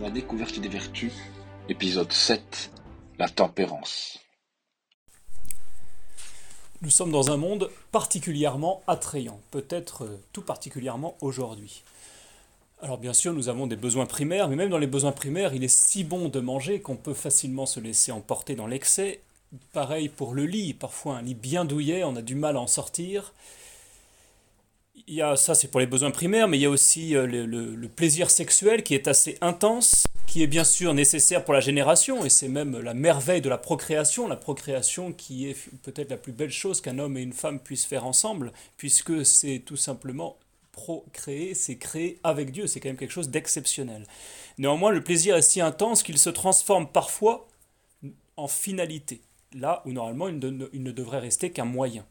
La 0.00 0.10
découverte 0.10 0.60
des 0.60 0.68
vertus, 0.68 1.12
épisode 1.68 2.12
7, 2.12 2.70
la 3.18 3.28
tempérance. 3.28 4.20
Nous 6.82 6.90
sommes 6.90 7.10
dans 7.10 7.32
un 7.32 7.36
monde 7.36 7.68
particulièrement 7.90 8.80
attrayant, 8.86 9.40
peut-être 9.50 10.04
euh, 10.04 10.22
tout 10.32 10.42
particulièrement 10.42 11.16
aujourd'hui. 11.20 11.82
Alors 12.80 12.98
bien 12.98 13.12
sûr, 13.12 13.32
nous 13.32 13.48
avons 13.48 13.66
des 13.66 13.74
besoins 13.74 14.06
primaires, 14.06 14.48
mais 14.48 14.54
même 14.54 14.70
dans 14.70 14.78
les 14.78 14.86
besoins 14.86 15.10
primaires, 15.10 15.52
il 15.52 15.64
est 15.64 15.68
si 15.68 16.04
bon 16.04 16.28
de 16.28 16.38
manger 16.38 16.80
qu'on 16.80 16.94
peut 16.94 17.12
facilement 17.12 17.66
se 17.66 17.80
laisser 17.80 18.12
emporter 18.12 18.54
dans 18.54 18.68
l'excès. 18.68 19.20
Pareil 19.72 20.08
pour 20.08 20.32
le 20.32 20.46
lit, 20.46 20.74
parfois 20.74 21.16
un 21.16 21.22
lit 21.22 21.34
bien 21.34 21.64
douillet, 21.64 22.04
on 22.04 22.14
a 22.14 22.22
du 22.22 22.36
mal 22.36 22.56
à 22.56 22.60
en 22.60 22.68
sortir. 22.68 23.32
Il 25.10 25.14
y 25.14 25.22
a, 25.22 25.36
ça 25.36 25.54
c'est 25.54 25.68
pour 25.68 25.80
les 25.80 25.86
besoins 25.86 26.10
primaires, 26.10 26.48
mais 26.48 26.58
il 26.58 26.60
y 26.60 26.66
a 26.66 26.70
aussi 26.70 27.16
euh, 27.16 27.26
le, 27.26 27.88
plaisir 27.88 28.30
sexuel 28.30 28.82
qui 28.82 28.94
est 28.94 29.08
assez 29.08 29.38
intense, 29.40 30.06
qui 30.26 30.42
est 30.42 30.46
bien 30.46 30.64
sûr 30.64 30.92
nécessaire 30.92 31.46
pour 31.46 31.54
la 31.54 31.60
génération, 31.60 32.26
et 32.26 32.28
c'est 32.28 32.48
même 32.48 32.78
la 32.78 32.92
merveille 32.92 33.40
de 33.40 33.48
la 33.48 33.56
procréation, 33.56 34.28
la 34.28 34.36
procréation 34.36 35.14
qui 35.14 35.48
est 35.48 35.56
peut-être 35.82 36.10
la 36.10 36.18
plus 36.18 36.32
belle 36.32 36.50
chose 36.50 36.82
qu'un 36.82 36.98
homme 36.98 37.16
et 37.16 37.22
une 37.22 37.32
femme 37.32 37.58
puissent 37.58 37.86
faire 37.86 38.04
ensemble, 38.04 38.52
puisque 38.76 39.24
c'est 39.24 39.60
tout 39.64 39.78
simplement 39.78 40.36
procréer, 40.72 41.54
c'est 41.54 41.78
créer 41.78 42.20
avec 42.22 42.52
Dieu, 42.52 42.66
c'est 42.66 42.78
quand 42.78 42.90
même 42.90 42.98
quelque 42.98 43.10
chose 43.10 43.30
d'exceptionnel. 43.30 44.04
Néanmoins, 44.58 44.90
le 44.90 45.02
plaisir 45.02 45.36
est 45.36 45.42
si 45.42 45.62
intense 45.62 46.02
qu'il 46.02 46.18
se 46.18 46.28
transforme 46.28 46.86
parfois 46.86 47.48
en 48.36 48.46
finalité, 48.46 49.22
là 49.54 49.82
où 49.86 49.92
normalement 49.92 50.28
il 50.28 50.38
ne 50.82 50.92
devrait 50.92 51.20
rester 51.20 51.50
qu'un 51.50 51.64
moyen. 51.64 52.04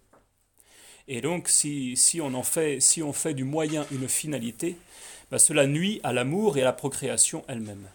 Et 1.08 1.22
donc, 1.22 1.48
si, 1.48 2.20
on 2.22 2.34
en 2.34 2.44
fait, 2.44 3.34
du 3.34 3.44
moyen 3.44 3.86
une 3.92 4.10
finalité, 4.10 4.76
ben 5.32 5.38
cela 5.38 5.68
nuit 5.68 6.00
à 6.04 6.14
l'amour 6.14 6.58
et 6.58 6.62
à 6.62 6.66
la 6.66 6.74
procréation 6.74 7.44
elle-même. 7.48 7.88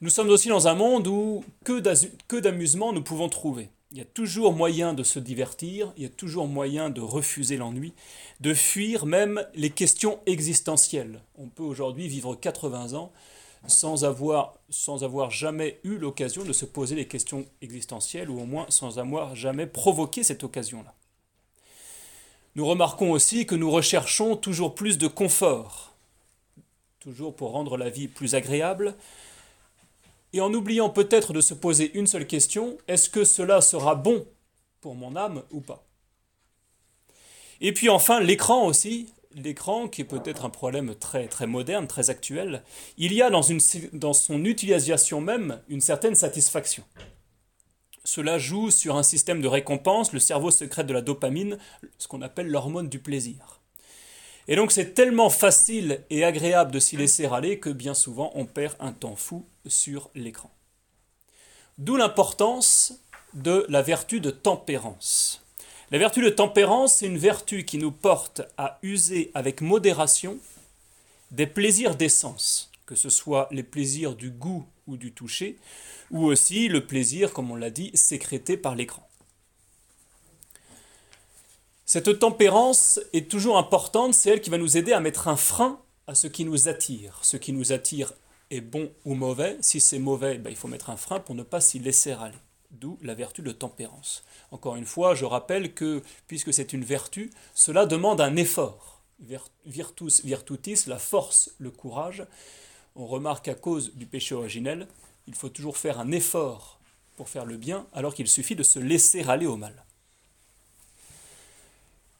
Nous 0.00 0.10
sommes 0.10 0.28
aussi 0.28 0.48
dans 0.48 0.68
un 0.68 0.74
monde 0.74 1.08
où 1.08 1.44
que 1.64 2.38
d'amusement 2.38 2.92
nous 2.92 3.02
pouvons 3.02 3.28
trouver. 3.28 3.68
Il 3.90 3.98
y 3.98 4.02
a 4.02 4.04
toujours 4.04 4.52
moyen 4.52 4.92
de 4.92 5.02
se 5.02 5.18
divertir, 5.18 5.92
il 5.96 6.02
y 6.02 6.06
a 6.06 6.10
toujours 6.10 6.46
moyen 6.46 6.90
de 6.90 7.00
refuser 7.00 7.56
l'ennui, 7.56 7.94
de 8.40 8.52
fuir 8.54 9.06
même 9.06 9.44
les 9.54 9.70
questions 9.70 10.20
existentielles. 10.26 11.22
On 11.36 11.48
peut 11.48 11.62
aujourd'hui 11.62 12.06
vivre 12.06 12.34
80 12.34 12.92
ans 12.92 13.12
sans 13.66 14.04
avoir, 14.04 14.58
sans 14.68 15.04
avoir 15.04 15.30
jamais 15.30 15.80
eu 15.84 15.96
l'occasion 15.96 16.44
de 16.44 16.52
se 16.52 16.64
poser 16.64 16.96
des 16.96 17.08
questions 17.08 17.46
existentielles, 17.62 18.30
ou 18.30 18.40
au 18.40 18.44
moins 18.44 18.66
sans 18.68 18.98
avoir 18.98 19.34
jamais 19.34 19.66
provoqué 19.66 20.22
cette 20.22 20.44
occasion-là. 20.44 20.94
Nous 22.58 22.66
remarquons 22.66 23.12
aussi 23.12 23.46
que 23.46 23.54
nous 23.54 23.70
recherchons 23.70 24.34
toujours 24.34 24.74
plus 24.74 24.98
de 24.98 25.06
confort, 25.06 25.94
toujours 26.98 27.32
pour 27.36 27.52
rendre 27.52 27.76
la 27.76 27.88
vie 27.88 28.08
plus 28.08 28.34
agréable, 28.34 28.96
et 30.32 30.40
en 30.40 30.52
oubliant 30.52 30.90
peut-être 30.90 31.32
de 31.32 31.40
se 31.40 31.54
poser 31.54 31.96
une 31.96 32.08
seule 32.08 32.26
question, 32.26 32.76
est-ce 32.88 33.10
que 33.10 33.22
cela 33.22 33.60
sera 33.60 33.94
bon 33.94 34.26
pour 34.80 34.96
mon 34.96 35.14
âme 35.14 35.44
ou 35.52 35.60
pas? 35.60 35.86
Et 37.60 37.72
puis 37.72 37.88
enfin, 37.90 38.18
l'écran 38.18 38.66
aussi, 38.66 39.06
l'écran 39.36 39.86
qui 39.86 40.00
est 40.00 40.04
peut-être 40.04 40.44
un 40.44 40.50
problème 40.50 40.96
très, 40.96 41.28
très 41.28 41.46
moderne, 41.46 41.86
très 41.86 42.10
actuel, 42.10 42.64
il 42.96 43.12
y 43.12 43.22
a 43.22 43.30
dans, 43.30 44.12
son 44.12 44.44
utilisation 44.44 45.20
même 45.20 45.60
une 45.68 45.80
certaine 45.80 46.16
satisfaction. 46.16 46.82
Cela 48.08 48.38
joue 48.38 48.70
sur 48.70 48.96
un 48.96 49.02
système 49.02 49.42
de 49.42 49.48
récompense, 49.48 50.14
le 50.14 50.18
cerveau 50.18 50.50
secrète 50.50 50.86
de 50.86 50.94
la 50.94 51.02
dopamine, 51.02 51.58
ce 51.98 52.08
qu'on 52.08 52.22
appelle 52.22 52.48
l'hormone 52.48 52.88
du 52.88 53.00
plaisir. 53.00 53.60
Et 54.48 54.56
donc 54.56 54.72
c'est 54.72 54.94
tellement 54.94 55.28
facile 55.28 56.00
et 56.08 56.24
agréable 56.24 56.70
de 56.70 56.78
s'y 56.78 56.96
laisser 56.96 57.26
aller 57.26 57.58
que 57.58 57.68
bien 57.68 57.92
souvent 57.92 58.32
on 58.34 58.46
perd 58.46 58.76
un 58.80 58.92
temps 58.92 59.14
fou 59.14 59.44
sur 59.66 60.08
l'écran. 60.14 60.50
D'où 61.76 61.96
l'importance 61.96 62.94
de 63.34 63.66
la 63.68 63.82
vertu 63.82 64.20
de 64.20 64.30
tempérance. 64.30 65.44
La 65.90 65.98
vertu 65.98 66.22
de 66.22 66.30
tempérance, 66.30 66.94
c'est 66.94 67.06
une 67.06 67.18
vertu 67.18 67.66
qui 67.66 67.76
nous 67.76 67.92
porte 67.92 68.40
à 68.56 68.78
user 68.82 69.30
avec 69.34 69.60
modération 69.60 70.38
des 71.30 71.46
plaisirs 71.46 71.94
d'essence, 71.94 72.70
que 72.86 72.94
ce 72.94 73.10
soit 73.10 73.48
les 73.50 73.62
plaisirs 73.62 74.14
du 74.14 74.30
goût 74.30 74.66
ou 74.88 74.96
du 74.96 75.12
toucher, 75.12 75.56
ou 76.10 76.24
aussi 76.24 76.66
le 76.66 76.84
plaisir, 76.84 77.32
comme 77.32 77.52
on 77.52 77.56
l'a 77.56 77.70
dit, 77.70 77.92
sécrété 77.94 78.56
par 78.56 78.74
l'écran. 78.74 79.08
Cette 81.84 82.18
tempérance 82.18 83.00
est 83.12 83.30
toujours 83.30 83.56
importante, 83.56 84.12
c'est 84.12 84.30
elle 84.30 84.40
qui 84.40 84.50
va 84.50 84.58
nous 84.58 84.76
aider 84.76 84.92
à 84.92 85.00
mettre 85.00 85.28
un 85.28 85.36
frein 85.36 85.80
à 86.06 86.14
ce 86.14 86.26
qui 86.26 86.44
nous 86.44 86.68
attire. 86.68 87.18
Ce 87.22 87.36
qui 87.36 87.52
nous 87.52 87.72
attire 87.72 88.12
est 88.50 88.60
bon 88.60 88.90
ou 89.04 89.14
mauvais. 89.14 89.56
Si 89.60 89.80
c'est 89.80 89.98
mauvais, 89.98 90.38
ben, 90.38 90.50
il 90.50 90.56
faut 90.56 90.68
mettre 90.68 90.90
un 90.90 90.96
frein 90.96 91.20
pour 91.20 91.34
ne 91.34 91.42
pas 91.42 91.60
s'y 91.60 91.78
laisser 91.78 92.12
aller. 92.12 92.36
D'où 92.70 92.98
la 93.00 93.14
vertu 93.14 93.40
de 93.40 93.52
tempérance. 93.52 94.22
Encore 94.50 94.76
une 94.76 94.84
fois, 94.84 95.14
je 95.14 95.24
rappelle 95.24 95.72
que, 95.72 96.02
puisque 96.26 96.52
c'est 96.52 96.74
une 96.74 96.84
vertu, 96.84 97.30
cela 97.54 97.86
demande 97.86 98.20
un 98.20 98.36
effort. 98.36 99.00
Virtus 99.64 100.24
virtutis, 100.24 100.80
la 100.86 100.98
force, 100.98 101.52
le 101.58 101.70
courage. 101.70 102.26
On 102.98 103.06
remarque 103.06 103.44
qu'à 103.44 103.54
cause 103.54 103.94
du 103.94 104.06
péché 104.06 104.34
originel, 104.34 104.88
il 105.28 105.34
faut 105.36 105.48
toujours 105.48 105.76
faire 105.76 106.00
un 106.00 106.10
effort 106.10 106.80
pour 107.16 107.28
faire 107.28 107.46
le 107.46 107.56
bien, 107.56 107.86
alors 107.92 108.12
qu'il 108.12 108.26
suffit 108.26 108.56
de 108.56 108.64
se 108.64 108.80
laisser 108.80 109.22
aller 109.22 109.46
au 109.46 109.56
mal. 109.56 109.84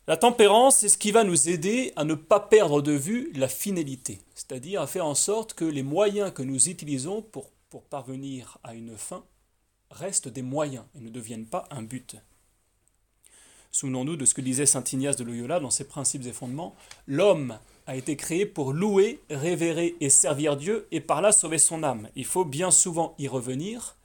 La 0.07 0.17
tempérance, 0.17 0.77
c'est 0.79 0.89
ce 0.89 0.97
qui 0.97 1.11
va 1.11 1.25
nous 1.25 1.49
aider 1.49 1.93
à 1.97 2.05
ne 2.05 2.15
pas 2.15 2.39
perdre 2.39 2.81
de 2.81 2.93
vue 2.93 3.33
la 3.35 3.49
finalité, 3.49 4.21
c'est-à-dire 4.37 4.81
à 4.81 4.87
faire 4.87 5.05
en 5.05 5.17
sorte 5.17 5.53
que 5.53 5.65
les 5.65 5.83
moyens 5.83 6.33
que 6.33 6.43
nous 6.43 6.69
utilisons 6.69 7.23
pour, 7.23 7.51
parvenir 7.91 8.57
à 8.63 8.75
une 8.75 8.97
fin 8.97 9.25
restent 9.91 10.29
des 10.29 10.43
moyens 10.43 10.85
et 10.95 11.01
ne 11.01 11.11
deviennent 11.11 11.45
pas 11.45 11.67
un 11.71 11.83
but. 11.83 12.17
Souvenons-nous 13.73 14.17
de 14.17 14.25
ce 14.25 14.33
que 14.33 14.41
disait 14.41 14.65
saint 14.65 14.85
Ignace 14.85 15.17
de 15.17 15.25
Loyola 15.25 15.61
dans 15.61 15.71
ses 15.71 15.85
principes 15.85 16.25
et 16.25 16.33
fondements. 16.33 16.75
L'homme 17.07 17.59
a 17.89 17.97
été 17.97 18.17
créé 18.17 18.45
pour 18.45 18.75
louer, 18.75 19.19
révérer 19.31 19.97
et 20.01 20.11
servir 20.11 20.59
Dieu 20.59 20.87
et 20.93 21.01
par 21.01 21.23
là 21.23 21.33
sauver 21.33 21.57
son 21.57 21.83
âme. 21.83 22.11
Il 22.15 22.27
faut 22.27 22.45
bien 22.45 22.71
souvent 22.71 23.15
y 23.19 23.29
revenir, 23.29 23.97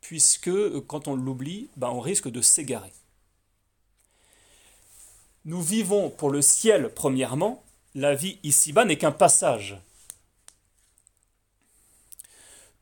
puisque 0.00 0.50
quand 0.88 1.06
on 1.06 1.14
l'oublie, 1.14 1.70
ben 1.76 1.90
on 1.90 2.00
risque 2.00 2.28
de 2.28 2.40
s'égarer. 2.40 2.92
Nous 5.44 5.62
vivons 5.62 6.10
pour 6.10 6.28
le 6.28 6.42
ciel, 6.42 6.92
premièrement. 6.92 7.62
La 7.94 8.16
vie 8.16 8.40
ici-bas 8.42 8.84
n'est 8.84 8.98
qu'un 8.98 9.12
passage. 9.12 9.80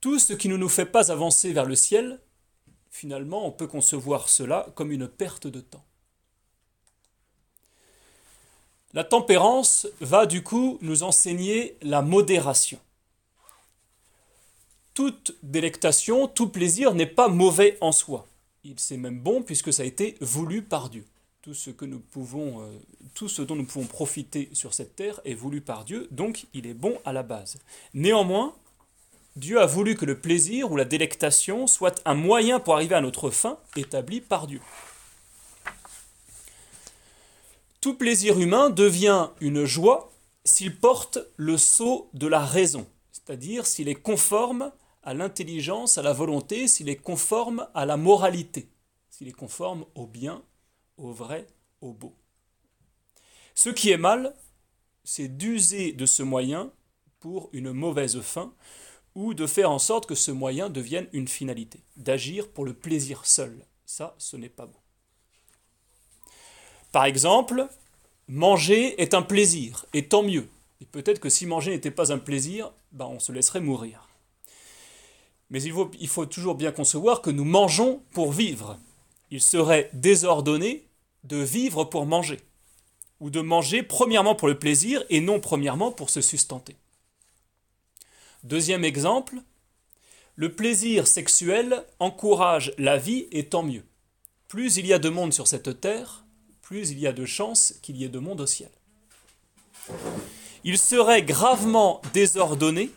Tout 0.01 0.19
ce 0.19 0.33
qui 0.33 0.49
ne 0.49 0.57
nous 0.57 0.71
fait 0.71 0.87
pas 0.87 1.13
avancer 1.13 1.53
vers 1.53 1.67
le 1.67 1.75
ciel, 1.75 2.21
finalement, 2.89 3.47
on 3.47 3.53
peut 3.53 3.67
concevoir 3.67 4.31
cela 4.31 4.73
comme 4.77 4.93
une 4.93 5.09
perte 5.09 5.47
de 5.47 5.61
temps. 5.61 5.85
La 8.95 9.05
tempérance 9.05 9.87
va 10.01 10.27
du 10.27 10.43
coup 10.43 10.79
nous 10.83 11.03
enseigner 11.03 11.77
la 11.83 12.03
modération. 12.03 12.79
Toute 14.95 15.35
délectation, 15.43 16.29
tout 16.29 16.49
plaisir 16.49 16.95
n'est 16.95 17.07
pas 17.07 17.29
mauvais 17.29 17.79
en 17.81 17.93
soi. 17.93 18.27
Il 18.65 18.79
c'est 18.79 18.97
même 18.97 19.21
bon 19.21 19.43
puisque 19.43 19.73
ça 19.73 19.83
a 19.83 19.87
été 19.87 20.17
voulu 20.21 20.63
par 20.63 20.91
Dieu 20.91 21.05
tout 21.43 21.55
ce 21.55 21.71
que 21.71 21.85
euh, 21.85 22.79
tout 23.15 23.29
ce 23.29 23.43
dont 23.43 23.57
nous 23.57 23.65
pouvons 23.65 23.87
profiter 23.87 24.49
sur 24.53 24.73
cette 24.73 24.95
terre 24.95 25.21
est 25.25 25.35
voulu 25.35 25.61
par 25.61 25.85
Dieu, 25.85 26.07
donc 26.13 26.47
il 26.55 26.69
est 26.69 26.75
bon 26.75 26.99
à 27.05 27.13
la 27.13 27.25
base. 27.25 27.59
Néanmoins, 27.95 28.55
Dieu 29.35 29.61
a 29.61 29.67
voulu 29.67 29.97
que 29.97 30.05
le 30.05 30.19
plaisir 30.19 30.71
ou 30.71 30.77
la 30.77 30.85
délectation 30.85 31.67
soit 31.67 32.01
un 32.05 32.15
moyen 32.15 32.61
pour 32.61 32.75
arriver 32.75 32.95
à 32.95 33.01
notre 33.01 33.31
fin 33.31 33.59
établi 33.77 34.21
par 34.21 34.47
Dieu. 34.47 34.61
Tout 37.83 37.95
plaisir 37.95 38.39
humain 38.39 38.71
devient 38.71 39.31
une 39.41 39.65
joie 39.65 40.13
s'il 40.45 40.79
porte 40.79 41.19
le 41.37 41.57
sceau 41.59 42.11
de 42.15 42.29
la 42.29 42.39
raison, 42.39 42.87
c'est-à-dire 43.11 43.67
s'il 43.67 43.89
est 43.89 43.97
conforme 43.97 44.71
à 45.03 45.15
l'intelligence, 45.15 45.99
à 45.99 46.03
la 46.03 46.13
volonté, 46.13 46.69
s'il 46.69 46.89
est 46.89 46.95
conforme 46.95 47.67
à 47.75 47.85
la 47.85 47.97
moralité, 47.97 48.69
s'il 49.11 49.27
est 49.27 49.33
conforme 49.33 49.85
au 49.97 50.07
bien 50.07 50.45
au 50.97 51.11
vrai, 51.11 51.49
au 51.81 51.93
beau. 51.93 52.15
Ce 53.57 53.69
qui 53.69 53.91
est 53.91 53.97
mal, 53.97 54.33
c'est 55.03 55.27
d'user 55.27 55.93
de 55.93 56.07
ce 56.07 56.23
moyen 56.23 56.71
pour 57.19 57.51
une 57.53 57.73
mauvaise 57.73 58.21
fin, 58.21 58.55
ou 59.17 59.35
de 59.35 59.49
faire 59.49 59.73
en 59.73 59.81
sorte 59.81 60.07
que 60.07 60.15
ce 60.15 60.31
moyen 60.31 60.71
devienne 60.71 61.09
une 61.13 61.27
finalité, 61.27 61.83
d'agir 61.97 62.49
pour 62.49 62.65
le 62.65 62.75
plaisir 62.75 63.27
seul. 63.27 63.67
Ça, 63.87 64.15
ce 64.19 64.37
n'est 64.37 64.49
pas 64.49 64.67
bon. 64.67 64.82
Par 66.93 67.07
exemple, 67.07 67.67
manger 68.29 69.01
est 69.01 69.15
un 69.15 69.23
plaisir, 69.23 69.87
et 69.95 70.07
tant 70.07 70.23
mieux. 70.23 70.49
Et 70.83 70.85
peut-être 70.85 71.21
que 71.21 71.31
si 71.31 71.47
manger 71.47 71.71
n'était 71.71 71.91
pas 71.91 72.13
un 72.13 72.19
plaisir, 72.19 72.71
ben 72.93 73.07
on 73.07 73.19
se 73.19 73.33
laisserait 73.33 73.61
mourir. 73.61 74.09
Mais 75.49 75.63
il 75.63 75.73
faut, 75.73 75.91
il 75.99 76.09
faut 76.09 76.27
toujours 76.27 76.55
bien 76.55 76.73
concevoir 76.73 77.23
que 77.23 77.31
nous 77.31 77.45
mangeons 77.45 78.03
pour 78.13 78.33
vivre. 78.33 78.79
Il 79.31 79.41
serait 79.41 79.91
désordonné 79.95 80.85
de 81.25 81.39
vivre 81.39 81.85
pour 81.85 82.05
manger, 82.05 82.41
ou 83.21 83.31
de 83.31 83.41
manger 83.41 83.83
premièrement 83.83 84.35
pour 84.35 84.49
le 84.49 84.59
plaisir 84.59 85.03
et 85.09 85.21
non 85.21 85.41
premièrement 85.41 85.93
pour 85.93 86.11
se 86.11 86.21
sustenter. 86.21 86.77
Deuxième 88.45 88.85
exemple, 88.85 89.37
le 90.35 90.53
plaisir 90.53 91.07
sexuel 91.07 91.85
encourage 92.01 92.73
la 92.77 92.97
vie 92.99 93.29
et 93.31 93.47
tant 93.47 93.63
mieux. 93.63 93.85
Plus 94.49 94.77
il 94.77 94.87
y 94.87 94.93
a 94.93 94.99
de 94.99 95.09
monde 95.09 95.33
sur 95.33 95.47
cette 95.47 95.81
terre, 95.81 96.25
il 96.81 96.99
y 96.99 97.07
a 97.07 97.13
de 97.13 97.27
chances 97.27 97.75
qu'il 97.83 97.97
y 97.97 98.05
ait 98.05 98.09
de 98.09 98.19
monde 98.19 98.41
au 98.41 98.47
ciel. 98.47 98.71
Il 100.65 100.79
serait 100.79 101.23
gravement 101.23 102.01
désordonné 102.13 102.91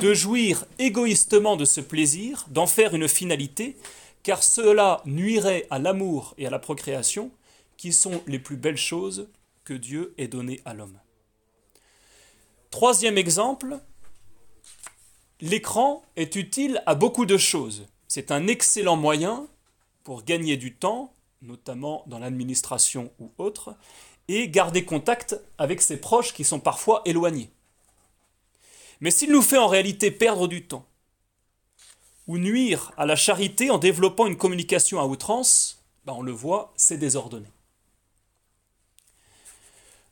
de 0.00 0.14
jouir 0.14 0.64
égoïstement 0.78 1.56
de 1.56 1.64
ce 1.64 1.80
plaisir, 1.80 2.46
d'en 2.48 2.66
faire 2.66 2.94
une 2.94 3.08
finalité, 3.08 3.76
car 4.22 4.42
cela 4.42 5.02
nuirait 5.04 5.66
à 5.70 5.78
l'amour 5.78 6.34
et 6.38 6.46
à 6.46 6.50
la 6.50 6.58
procréation, 6.58 7.30
qui 7.76 7.92
sont 7.92 8.22
les 8.26 8.38
plus 8.38 8.56
belles 8.56 8.76
choses 8.76 9.28
que 9.64 9.74
Dieu 9.74 10.14
ait 10.18 10.28
données 10.28 10.60
à 10.64 10.74
l'homme. 10.74 10.98
Troisième 12.70 13.18
exemple, 13.18 13.78
l'écran 15.40 16.02
est 16.16 16.36
utile 16.36 16.82
à 16.86 16.94
beaucoup 16.94 17.26
de 17.26 17.36
choses. 17.36 17.86
C'est 18.08 18.30
un 18.30 18.46
excellent 18.46 18.96
moyen 18.96 19.46
pour 20.04 20.24
gagner 20.24 20.56
du 20.56 20.74
temps, 20.74 21.12
notamment 21.42 22.04
dans 22.06 22.18
l'administration 22.18 23.12
ou 23.18 23.30
autre, 23.38 23.76
et 24.28 24.48
garder 24.48 24.84
contact 24.84 25.36
avec 25.58 25.82
ses 25.82 25.98
proches 25.98 26.32
qui 26.32 26.44
sont 26.44 26.60
parfois 26.60 27.02
éloignés. 27.04 27.50
Mais 29.00 29.10
s'il 29.10 29.32
nous 29.32 29.42
fait 29.42 29.58
en 29.58 29.66
réalité 29.66 30.10
perdre 30.10 30.46
du 30.46 30.64
temps, 30.64 30.86
ou 32.28 32.38
nuire 32.38 32.92
à 32.96 33.04
la 33.04 33.16
charité 33.16 33.70
en 33.70 33.78
développant 33.78 34.26
une 34.26 34.36
communication 34.36 35.00
à 35.00 35.06
outrance, 35.06 35.82
ben 36.06 36.14
on 36.16 36.22
le 36.22 36.32
voit, 36.32 36.72
c'est 36.76 36.98
désordonné. 36.98 37.48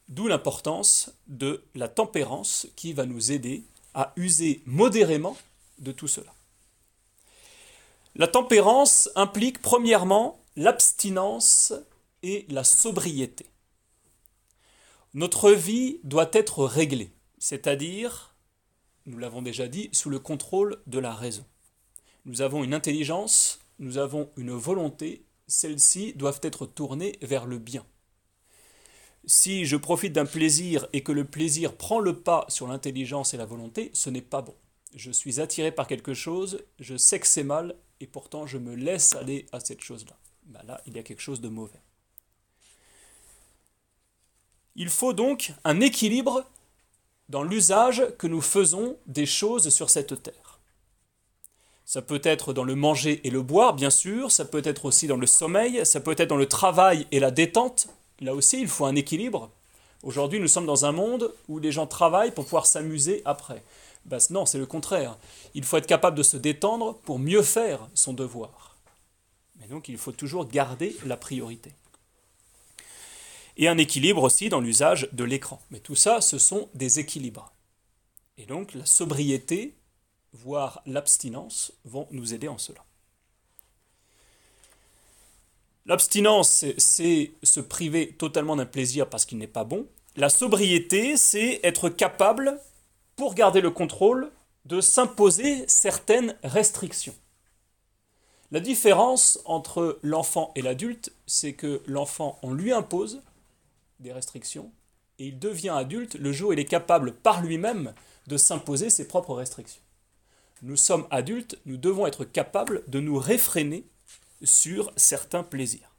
D'où 0.08 0.26
l'importance 0.26 1.12
de 1.28 1.62
la 1.76 1.86
tempérance 1.86 2.66
qui 2.74 2.92
va 2.92 3.06
nous 3.06 3.30
aider 3.30 3.62
à 3.94 4.12
user 4.16 4.60
modérément 4.66 5.36
de 5.78 5.92
tout 5.92 6.08
cela. 6.08 6.32
La 8.16 8.26
tempérance 8.26 9.08
implique 9.14 9.62
premièrement 9.62 10.39
l'abstinence 10.56 11.72
et 12.22 12.46
la 12.48 12.64
sobriété. 12.64 13.46
Notre 15.14 15.50
vie 15.50 16.00
doit 16.04 16.30
être 16.32 16.64
réglée, 16.64 17.12
c'est-à-dire, 17.38 18.34
nous 19.06 19.18
l'avons 19.18 19.42
déjà 19.42 19.68
dit, 19.68 19.88
sous 19.92 20.10
le 20.10 20.18
contrôle 20.18 20.80
de 20.86 20.98
la 20.98 21.14
raison. 21.14 21.44
Nous 22.26 22.42
avons 22.42 22.62
une 22.62 22.74
intelligence, 22.74 23.60
nous 23.78 23.98
avons 23.98 24.30
une 24.36 24.52
volonté, 24.52 25.24
celles-ci 25.46 26.12
doivent 26.14 26.40
être 26.42 26.66
tournées 26.66 27.18
vers 27.22 27.46
le 27.46 27.58
bien. 27.58 27.84
Si 29.26 29.64
je 29.64 29.76
profite 29.76 30.12
d'un 30.12 30.26
plaisir 30.26 30.86
et 30.92 31.02
que 31.02 31.12
le 31.12 31.24
plaisir 31.24 31.76
prend 31.76 32.00
le 32.00 32.20
pas 32.20 32.44
sur 32.48 32.66
l'intelligence 32.66 33.34
et 33.34 33.36
la 33.36 33.46
volonté, 33.46 33.90
ce 33.94 34.10
n'est 34.10 34.22
pas 34.22 34.42
bon. 34.42 34.54
Je 34.94 35.10
suis 35.10 35.40
attiré 35.40 35.72
par 35.72 35.86
quelque 35.86 36.14
chose, 36.14 36.64
je 36.78 36.96
sais 36.96 37.20
que 37.20 37.26
c'est 37.26 37.44
mal, 37.44 37.76
et 38.00 38.06
pourtant 38.06 38.46
je 38.46 38.58
me 38.58 38.74
laisse 38.74 39.14
aller 39.14 39.46
à 39.52 39.60
cette 39.60 39.82
chose-là. 39.82 40.16
Ben 40.50 40.60
là, 40.66 40.80
il 40.86 40.96
y 40.96 40.98
a 40.98 41.02
quelque 41.02 41.22
chose 41.22 41.40
de 41.40 41.48
mauvais. 41.48 41.80
Il 44.74 44.88
faut 44.88 45.12
donc 45.12 45.52
un 45.64 45.80
équilibre 45.80 46.44
dans 47.28 47.44
l'usage 47.44 48.02
que 48.18 48.26
nous 48.26 48.40
faisons 48.40 48.96
des 49.06 49.26
choses 49.26 49.68
sur 49.68 49.90
cette 49.90 50.22
terre. 50.22 50.58
Ça 51.84 52.02
peut 52.02 52.20
être 52.24 52.52
dans 52.52 52.64
le 52.64 52.74
manger 52.74 53.20
et 53.24 53.30
le 53.30 53.42
boire, 53.42 53.74
bien 53.74 53.90
sûr, 53.90 54.32
ça 54.32 54.44
peut 54.44 54.62
être 54.64 54.84
aussi 54.84 55.06
dans 55.06 55.16
le 55.16 55.26
sommeil, 55.26 55.84
ça 55.86 56.00
peut 56.00 56.14
être 56.18 56.28
dans 56.28 56.36
le 56.36 56.46
travail 56.48 57.06
et 57.12 57.20
la 57.20 57.30
détente. 57.30 57.88
Là 58.20 58.34
aussi, 58.34 58.60
il 58.60 58.68
faut 58.68 58.86
un 58.86 58.96
équilibre. 58.96 59.50
Aujourd'hui, 60.02 60.40
nous 60.40 60.48
sommes 60.48 60.66
dans 60.66 60.84
un 60.84 60.92
monde 60.92 61.32
où 61.48 61.58
les 61.58 61.72
gens 61.72 61.86
travaillent 61.86 62.32
pour 62.32 62.44
pouvoir 62.44 62.66
s'amuser 62.66 63.22
après. 63.24 63.62
Ben, 64.04 64.18
non, 64.30 64.46
c'est 64.46 64.58
le 64.58 64.66
contraire. 64.66 65.16
Il 65.54 65.64
faut 65.64 65.76
être 65.76 65.86
capable 65.86 66.16
de 66.16 66.22
se 66.22 66.36
détendre 66.36 66.96
pour 67.04 67.18
mieux 67.20 67.42
faire 67.42 67.88
son 67.94 68.12
devoir. 68.12 68.69
Donc, 69.70 69.88
il 69.88 69.96
faut 69.96 70.12
toujours 70.12 70.46
garder 70.46 70.94
la 71.06 71.16
priorité. 71.16 71.72
Et 73.56 73.68
un 73.68 73.78
équilibre 73.78 74.22
aussi 74.22 74.48
dans 74.48 74.60
l'usage 74.60 75.08
de 75.12 75.24
l'écran. 75.24 75.62
Mais 75.70 75.80
tout 75.80 75.94
ça, 75.94 76.20
ce 76.20 76.38
sont 76.38 76.68
des 76.74 76.98
équilibres. 76.98 77.52
Et 78.36 78.46
donc, 78.46 78.74
la 78.74 78.86
sobriété 78.86 79.74
voire 80.32 80.82
l'abstinence, 80.86 81.72
vont 81.84 82.06
nous 82.10 82.34
aider 82.34 82.48
en 82.48 82.58
cela. 82.58 82.84
L'abstinence, 85.86 86.64
c'est 86.76 87.32
se 87.42 87.60
priver 87.60 88.12
totalement 88.12 88.56
d'un 88.56 88.66
plaisir 88.66 89.08
parce 89.08 89.24
qu'il 89.24 89.38
n'est 89.38 89.46
pas 89.46 89.64
bon. 89.64 89.86
La 90.16 90.28
sobriété, 90.28 91.16
c'est 91.16 91.60
être 91.62 91.88
capable, 91.88 92.60
pour 93.16 93.34
garder 93.34 93.60
le 93.60 93.70
contrôle, 93.70 94.30
de 94.66 94.80
s'imposer 94.80 95.64
certaines 95.66 96.36
restrictions. 96.44 97.14
La 98.50 98.60
différence 98.60 99.38
entre 99.44 99.98
l'enfant 100.02 100.52
et 100.56 100.62
l'adulte, 100.62 101.12
c'est 101.26 101.52
que 101.52 101.82
l'enfant, 101.86 102.38
on 102.42 102.52
lui 102.52 102.72
impose 102.72 103.22
des 104.00 104.12
restrictions, 104.12 104.72
et 105.18 105.26
il 105.26 105.38
devient 105.38 105.70
adulte 105.70 106.14
le 106.14 106.32
jour 106.32 106.50
où 106.50 106.52
il 106.52 106.58
est 106.58 106.64
capable 106.64 107.12
par 107.12 107.42
lui-même 107.42 107.94
de 108.26 108.36
s'imposer 108.36 108.90
ses 108.90 109.06
propres 109.06 109.34
restrictions 109.34 109.82
nous 110.62 110.76
sommes 110.76 111.06
adultes, 111.10 111.58
nous 111.66 111.76
devons 111.76 112.06
être 112.06 112.24
capables 112.24 112.82
de 112.88 113.00
nous 113.00 113.18
réfréner 113.18 113.84
sur 114.42 114.92
certains 114.96 115.42
plaisirs. 115.42 115.94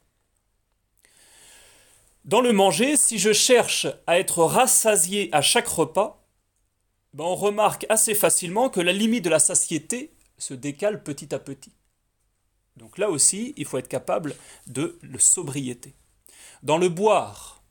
Dans 2.24 2.40
le 2.40 2.52
manger, 2.52 2.96
si 2.96 3.18
je 3.18 3.32
cherche 3.32 3.86
à 4.06 4.18
être 4.18 4.44
rassasié 4.44 5.28
à 5.32 5.42
chaque 5.42 5.66
repas, 5.66 6.24
ben 7.14 7.24
on 7.24 7.34
remarque 7.34 7.84
assez 7.88 8.14
facilement 8.14 8.70
que 8.70 8.80
la 8.80 8.92
limite 8.92 9.24
de 9.24 9.30
la 9.30 9.40
satiété 9.40 10.12
se 10.38 10.54
décale 10.54 11.02
petit 11.02 11.34
à 11.34 11.38
petit. 11.38 11.72
Donc 12.76 12.98
là 12.98 13.10
aussi, 13.10 13.54
il 13.56 13.64
faut 13.64 13.78
être 13.78 13.88
capable 13.88 14.34
de 14.66 14.98
le 15.02 15.18
sobriété. 15.18 15.94
Dans 16.62 16.78
le 16.78 16.88
boire, 16.88 17.62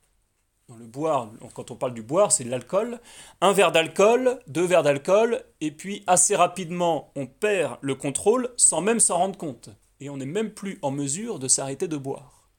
le 0.78 0.86
boire, 0.86 1.30
quand 1.54 1.70
on 1.70 1.76
parle 1.76 1.94
du 1.94 2.02
boire, 2.02 2.32
c'est 2.32 2.44
de 2.44 2.50
l'alcool. 2.50 3.00
Un 3.40 3.52
verre 3.52 3.72
d'alcool, 3.72 4.40
deux 4.46 4.64
verres 4.64 4.82
d'alcool, 4.82 5.44
et 5.60 5.70
puis 5.70 6.02
assez 6.06 6.36
rapidement, 6.36 7.12
on 7.16 7.26
perd 7.26 7.78
le 7.80 7.94
contrôle 7.94 8.52
sans 8.56 8.80
même 8.80 9.00
s'en 9.00 9.18
rendre 9.18 9.38
compte. 9.38 9.70
Et 10.00 10.10
on 10.10 10.16
n'est 10.16 10.26
même 10.26 10.52
plus 10.52 10.78
en 10.82 10.90
mesure 10.90 11.38
de 11.38 11.48
s'arrêter 11.48 11.88
de 11.88 11.96
boire. 11.96 12.50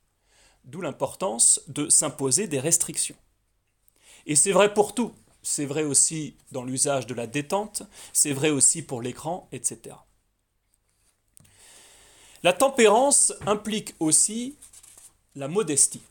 D'où 0.64 0.82
l'importance 0.82 1.62
de 1.68 1.90
s'imposer 1.90 2.48
des 2.48 2.60
restrictions. 2.60 3.18
Et 4.26 4.36
c'est 4.36 4.54
vrai 4.54 4.74
pour 4.74 4.96
tout. 4.96 5.12
C'est 5.42 5.66
vrai 5.66 5.84
aussi 5.84 6.38
dans 6.52 6.64
l'usage 6.64 7.06
de 7.06 7.14
la 7.14 7.28
détente, 7.28 7.84
c'est 8.14 8.32
vrai 8.32 8.50
aussi 8.50 8.82
pour 8.82 9.02
l'écran, 9.02 9.50
etc. 9.52 9.98
La 12.44 12.52
tempérance 12.52 13.34
implique 13.48 13.96
aussi 14.02 14.56
la 15.36 15.48
modestie. 15.48 16.02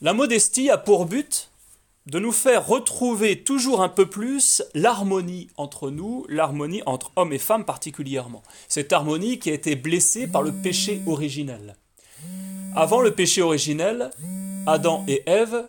La 0.00 0.12
modestie 0.12 0.68
a 0.68 0.76
pour 0.76 1.06
but 1.06 1.50
de 2.06 2.18
nous 2.18 2.32
faire 2.32 2.66
retrouver 2.66 3.42
toujours 3.42 3.80
un 3.80 3.88
peu 3.88 4.10
plus 4.10 4.62
l'harmonie 4.74 5.48
entre 5.56 5.90
nous, 5.90 6.26
l'harmonie 6.28 6.82
entre 6.84 7.12
hommes 7.14 7.32
et 7.32 7.38
femmes 7.38 7.64
particulièrement. 7.64 8.42
Cette 8.68 8.92
harmonie 8.92 9.38
qui 9.38 9.50
a 9.50 9.54
été 9.54 9.76
blessée 9.76 10.26
par 10.26 10.42
le 10.42 10.52
péché 10.52 11.02
originel. 11.06 11.76
Avant 12.74 13.00
le 13.00 13.12
péché 13.12 13.40
originel, 13.40 14.10
Adam 14.66 15.04
et 15.06 15.22
Ève 15.26 15.68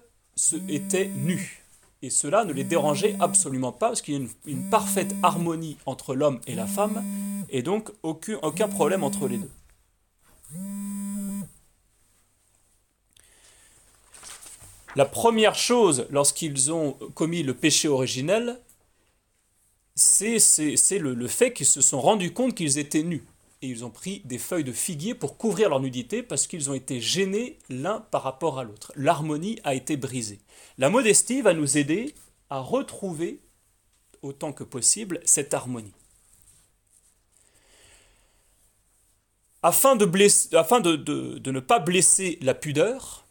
étaient 0.67 1.07
nus. 1.07 1.63
Et 2.07 2.09
cela 2.09 2.45
ne 2.45 2.53
les 2.53 2.63
dérangeait 2.63 3.17
absolument 3.19 3.73
pas, 3.73 3.87
parce 3.87 4.01
qu'il 4.01 4.13
y 4.13 4.17
a 4.17 4.25
une, 4.45 4.69
parfaite 4.69 5.13
harmonie 5.23 5.75
entre 5.85 6.15
l'homme 6.15 6.39
et 6.47 6.55
la 6.55 6.65
femme, 6.65 7.03
et 7.49 7.61
donc 7.61 7.89
aucun, 8.01 8.69
problème 8.69 9.03
entre 9.03 9.27
les 9.27 9.39
deux. 9.39 9.51
La 14.95 15.03
première 15.03 15.55
chose 15.55 16.07
lorsqu'ils 16.09 16.71
ont 16.71 16.93
commis 17.13 17.43
le 17.43 17.53
péché 17.53 17.89
originel, 17.89 18.57
c'est 19.95 20.39
le, 20.97 21.27
fait 21.27 21.51
qu'ils 21.51 21.65
se 21.65 21.81
sont 21.81 21.99
rendus 21.99 22.31
compte 22.31 22.55
qu'ils 22.55 22.77
étaient 22.77 23.03
nus. 23.03 23.25
Ils 23.67 23.86
ont 23.86 23.89
pris 23.89 24.21
des 24.25 24.38
feuilles 24.38 24.63
de 24.63 24.71
figuier 24.71 25.13
pour 25.13 25.38
couvrir 25.38 25.69
leur 25.69 25.79
nudité 25.79 26.24
parce 26.24 26.47
qu'ils 26.47 26.69
ont 26.69 26.74
été 26.74 27.01
gênés 27.01 27.59
l'un 27.69 28.00
par 28.00 28.24
rapport 28.24 28.59
à 28.59 28.63
l'autre. 28.63 28.91
L'harmonie 28.95 29.59
a 29.63 29.74
été 29.74 29.97
brisée. 29.97 30.39
La 30.77 30.89
modestie 30.89 31.41
va 31.41 31.53
nous 31.53 31.77
aider 31.77 32.15
à 32.50 32.59
retrouver 32.59 33.41
autant 34.21 34.53
que 34.53 34.63
possible 34.63 35.19
cette 35.25 35.53
harmonie. 35.53 35.93
Afin 39.63 39.95
de 39.95 40.05
ne 40.05 41.59
pas 41.59 41.79
blesser 41.79 42.39
la 42.41 42.53
pudeur, 42.53 43.27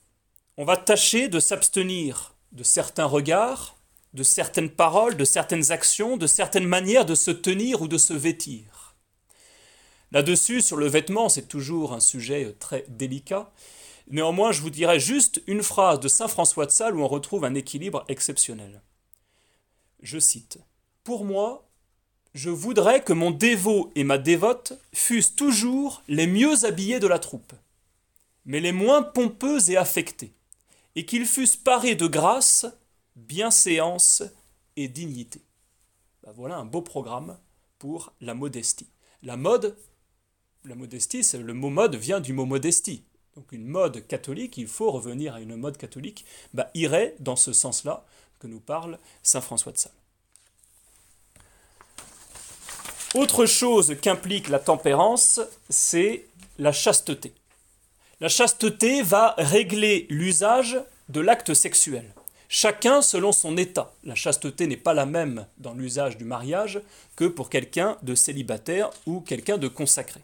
on 0.56 0.64
va 0.64 0.76
tâcher 0.76 1.28
de 1.28 1.40
s'abstenir 1.40 2.34
de 2.52 2.62
certains 2.62 3.06
regards, 3.06 3.76
de 4.12 4.22
certaines 4.22 4.70
paroles, 4.70 5.16
de 5.16 5.24
certaines 5.24 5.72
actions, 5.72 6.16
de 6.16 6.26
certaines 6.26 6.66
manières 6.66 7.06
de 7.06 7.14
se 7.14 7.30
tenir 7.30 7.82
ou 7.82 7.88
de 7.88 7.98
se 7.98 8.14
vêtir. 8.14 8.85
Là-dessus, 10.12 10.60
sur 10.60 10.76
le 10.76 10.86
vêtement, 10.86 11.28
c'est 11.28 11.48
toujours 11.48 11.92
un 11.92 12.00
sujet 12.00 12.54
très 12.58 12.84
délicat, 12.88 13.50
Néanmoins, 14.08 14.52
je 14.52 14.60
vous 14.60 14.70
dirai 14.70 15.00
juste 15.00 15.42
une 15.46 15.62
phrase 15.62 15.98
de 15.98 16.08
Saint 16.08 16.28
François 16.28 16.66
de 16.66 16.70
Sales 16.70 16.94
où 16.94 17.02
on 17.02 17.08
retrouve 17.08 17.44
un 17.44 17.54
équilibre 17.54 18.04
exceptionnel. 18.08 18.80
Je 20.00 20.18
cite 20.18 20.58
Pour 21.02 21.24
moi, 21.24 21.68
je 22.32 22.50
voudrais 22.50 23.02
que 23.02 23.12
mon 23.12 23.32
dévot 23.32 23.90
et 23.96 24.04
ma 24.04 24.18
dévote 24.18 24.74
fussent 24.92 25.34
toujours 25.34 26.02
les 26.06 26.28
mieux 26.28 26.64
habillés 26.64 27.00
de 27.00 27.08
la 27.08 27.18
troupe, 27.18 27.52
mais 28.44 28.60
les 28.60 28.72
moins 28.72 29.02
pompeux 29.02 29.70
et 29.70 29.76
affectés, 29.76 30.32
et 30.94 31.04
qu'ils 31.04 31.26
fussent 31.26 31.56
parés 31.56 31.96
de 31.96 32.06
grâce, 32.06 32.66
bienséance 33.16 34.22
et 34.76 34.86
dignité. 34.86 35.40
Ben 36.22 36.32
voilà 36.32 36.58
un 36.58 36.64
beau 36.64 36.82
programme 36.82 37.36
pour 37.78 38.12
la 38.20 38.34
modestie. 38.34 38.88
La 39.22 39.36
mode, 39.36 39.76
la 40.66 40.74
modestie, 40.74 41.22
le 41.38 41.54
mot 41.54 41.70
mode 41.70 41.94
vient 41.94 42.20
du 42.20 42.32
mot 42.32 42.44
modestie 42.44 43.04
donc 43.36 43.52
une 43.52 43.66
mode 43.66 44.06
catholique, 44.06 44.56
il 44.56 44.66
faut 44.66 44.90
revenir 44.90 45.34
à 45.34 45.40
une 45.40 45.56
mode 45.56 45.76
catholique, 45.76 46.24
bah, 46.54 46.70
irait 46.74 47.14
dans 47.20 47.36
ce 47.36 47.52
sens-là 47.52 48.04
que 48.40 48.46
nous 48.46 48.60
parle 48.60 48.98
Saint 49.22 49.42
François 49.42 49.72
de 49.72 49.78
Sales. 49.78 49.92
Autre 53.14 53.46
chose 53.46 53.96
qu'implique 54.00 54.48
la 54.48 54.58
tempérance, 54.58 55.40
c'est 55.68 56.26
la 56.58 56.72
chasteté. 56.72 57.34
La 58.20 58.28
chasteté 58.28 59.02
va 59.02 59.34
régler 59.36 60.06
l'usage 60.08 60.78
de 61.10 61.20
l'acte 61.20 61.52
sexuel. 61.52 62.14
Chacun 62.48 63.02
selon 63.02 63.32
son 63.32 63.56
état. 63.58 63.92
La 64.04 64.14
chasteté 64.14 64.66
n'est 64.66 64.76
pas 64.76 64.94
la 64.94 65.04
même 65.04 65.46
dans 65.58 65.74
l'usage 65.74 66.16
du 66.16 66.24
mariage 66.24 66.80
que 67.16 67.24
pour 67.24 67.50
quelqu'un 67.50 67.98
de 68.02 68.14
célibataire 68.14 68.90
ou 69.04 69.20
quelqu'un 69.20 69.58
de 69.58 69.68
consacré. 69.68 70.20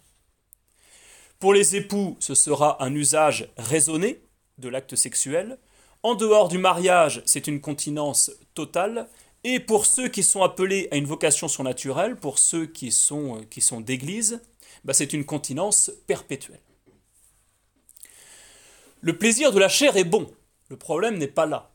Pour 1.42 1.54
les 1.54 1.74
époux, 1.74 2.16
ce 2.20 2.36
sera 2.36 2.80
un 2.84 2.94
usage 2.94 3.48
raisonné 3.58 4.22
de 4.58 4.68
l'acte 4.68 4.94
sexuel. 4.94 5.58
En 6.04 6.14
dehors 6.14 6.46
du 6.46 6.56
mariage, 6.56 7.20
c'est 7.26 7.48
une 7.48 7.60
continence 7.60 8.30
totale. 8.54 9.08
Et 9.42 9.58
pour 9.58 9.84
ceux 9.84 10.06
qui 10.06 10.22
sont 10.22 10.44
appelés 10.44 10.86
à 10.92 10.96
une 10.96 11.04
vocation 11.04 11.48
surnaturelle, 11.48 12.14
pour 12.14 12.38
ceux 12.38 12.66
qui 12.66 12.92
sont, 12.92 13.40
euh, 13.40 13.80
d'église, 13.80 14.40
bah, 14.84 14.92
c'est 14.92 15.12
une 15.12 15.24
continence 15.24 15.90
perpétuelle. 16.06 16.60
Le 19.00 19.18
plaisir 19.18 19.50
de 19.50 19.58
la 19.58 19.68
chair 19.68 19.96
est 19.96 20.04
bon. 20.04 20.30
Le 20.68 20.76
problème 20.76 21.18
n'est 21.18 21.26
pas 21.26 21.46
là, 21.46 21.72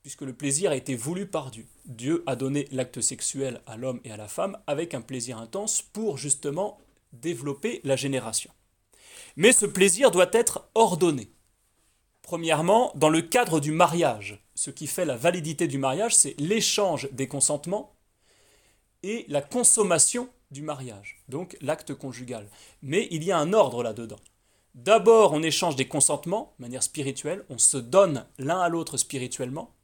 puisque 0.00 0.22
le 0.22 0.32
plaisir 0.32 0.70
a 0.70 0.76
été 0.76 0.96
voulu 0.96 1.26
par 1.26 1.50
Dieu. 1.50 1.66
Dieu 1.84 2.24
a 2.26 2.36
donné 2.36 2.68
l'acte 2.72 3.02
sexuel 3.02 3.60
à 3.66 3.76
l'homme 3.76 4.00
et 4.04 4.12
à 4.12 4.16
la 4.16 4.28
femme 4.28 4.56
avec 4.66 4.94
un 4.94 5.02
plaisir 5.02 5.36
intense 5.36 5.82
pour 5.82 6.16
justement 6.16 6.78
développer 7.12 7.82
la 7.84 7.96
génération. 7.96 8.50
Mais 9.36 9.52
ce 9.52 9.66
plaisir 9.66 10.10
doit 10.10 10.30
être 10.32 10.68
ordonné. 10.74 11.30
Premièrement, 12.22 12.92
dans 12.94 13.10
le 13.10 13.20
cadre 13.22 13.60
du 13.60 13.70
mariage. 13.70 14.42
Ce 14.54 14.70
qui 14.70 14.86
fait 14.86 15.04
la 15.04 15.16
validité 15.16 15.66
du 15.66 15.78
mariage, 15.78 16.16
c'est 16.16 16.34
l'échange 16.38 17.08
des 17.12 17.28
consentements 17.28 17.94
et 19.02 19.26
la 19.28 19.42
consommation 19.42 20.30
du 20.50 20.62
mariage, 20.62 21.22
donc 21.28 21.56
l'acte 21.60 21.92
conjugal. 21.92 22.48
Mais 22.82 23.08
il 23.10 23.24
y 23.24 23.32
a 23.32 23.38
un 23.38 23.52
ordre 23.52 23.82
là-dedans. 23.82 24.20
D'abord, 24.74 25.32
on 25.32 25.42
échange 25.42 25.76
des 25.76 25.86
consentements 25.86 26.54
de 26.58 26.64
manière 26.64 26.82
spirituelle, 26.82 27.44
on 27.50 27.58
se 27.58 27.76
donne 27.76 28.26
l'un 28.38 28.60
à 28.60 28.68
l'autre 28.68 28.96
spirituellement, 28.96 29.74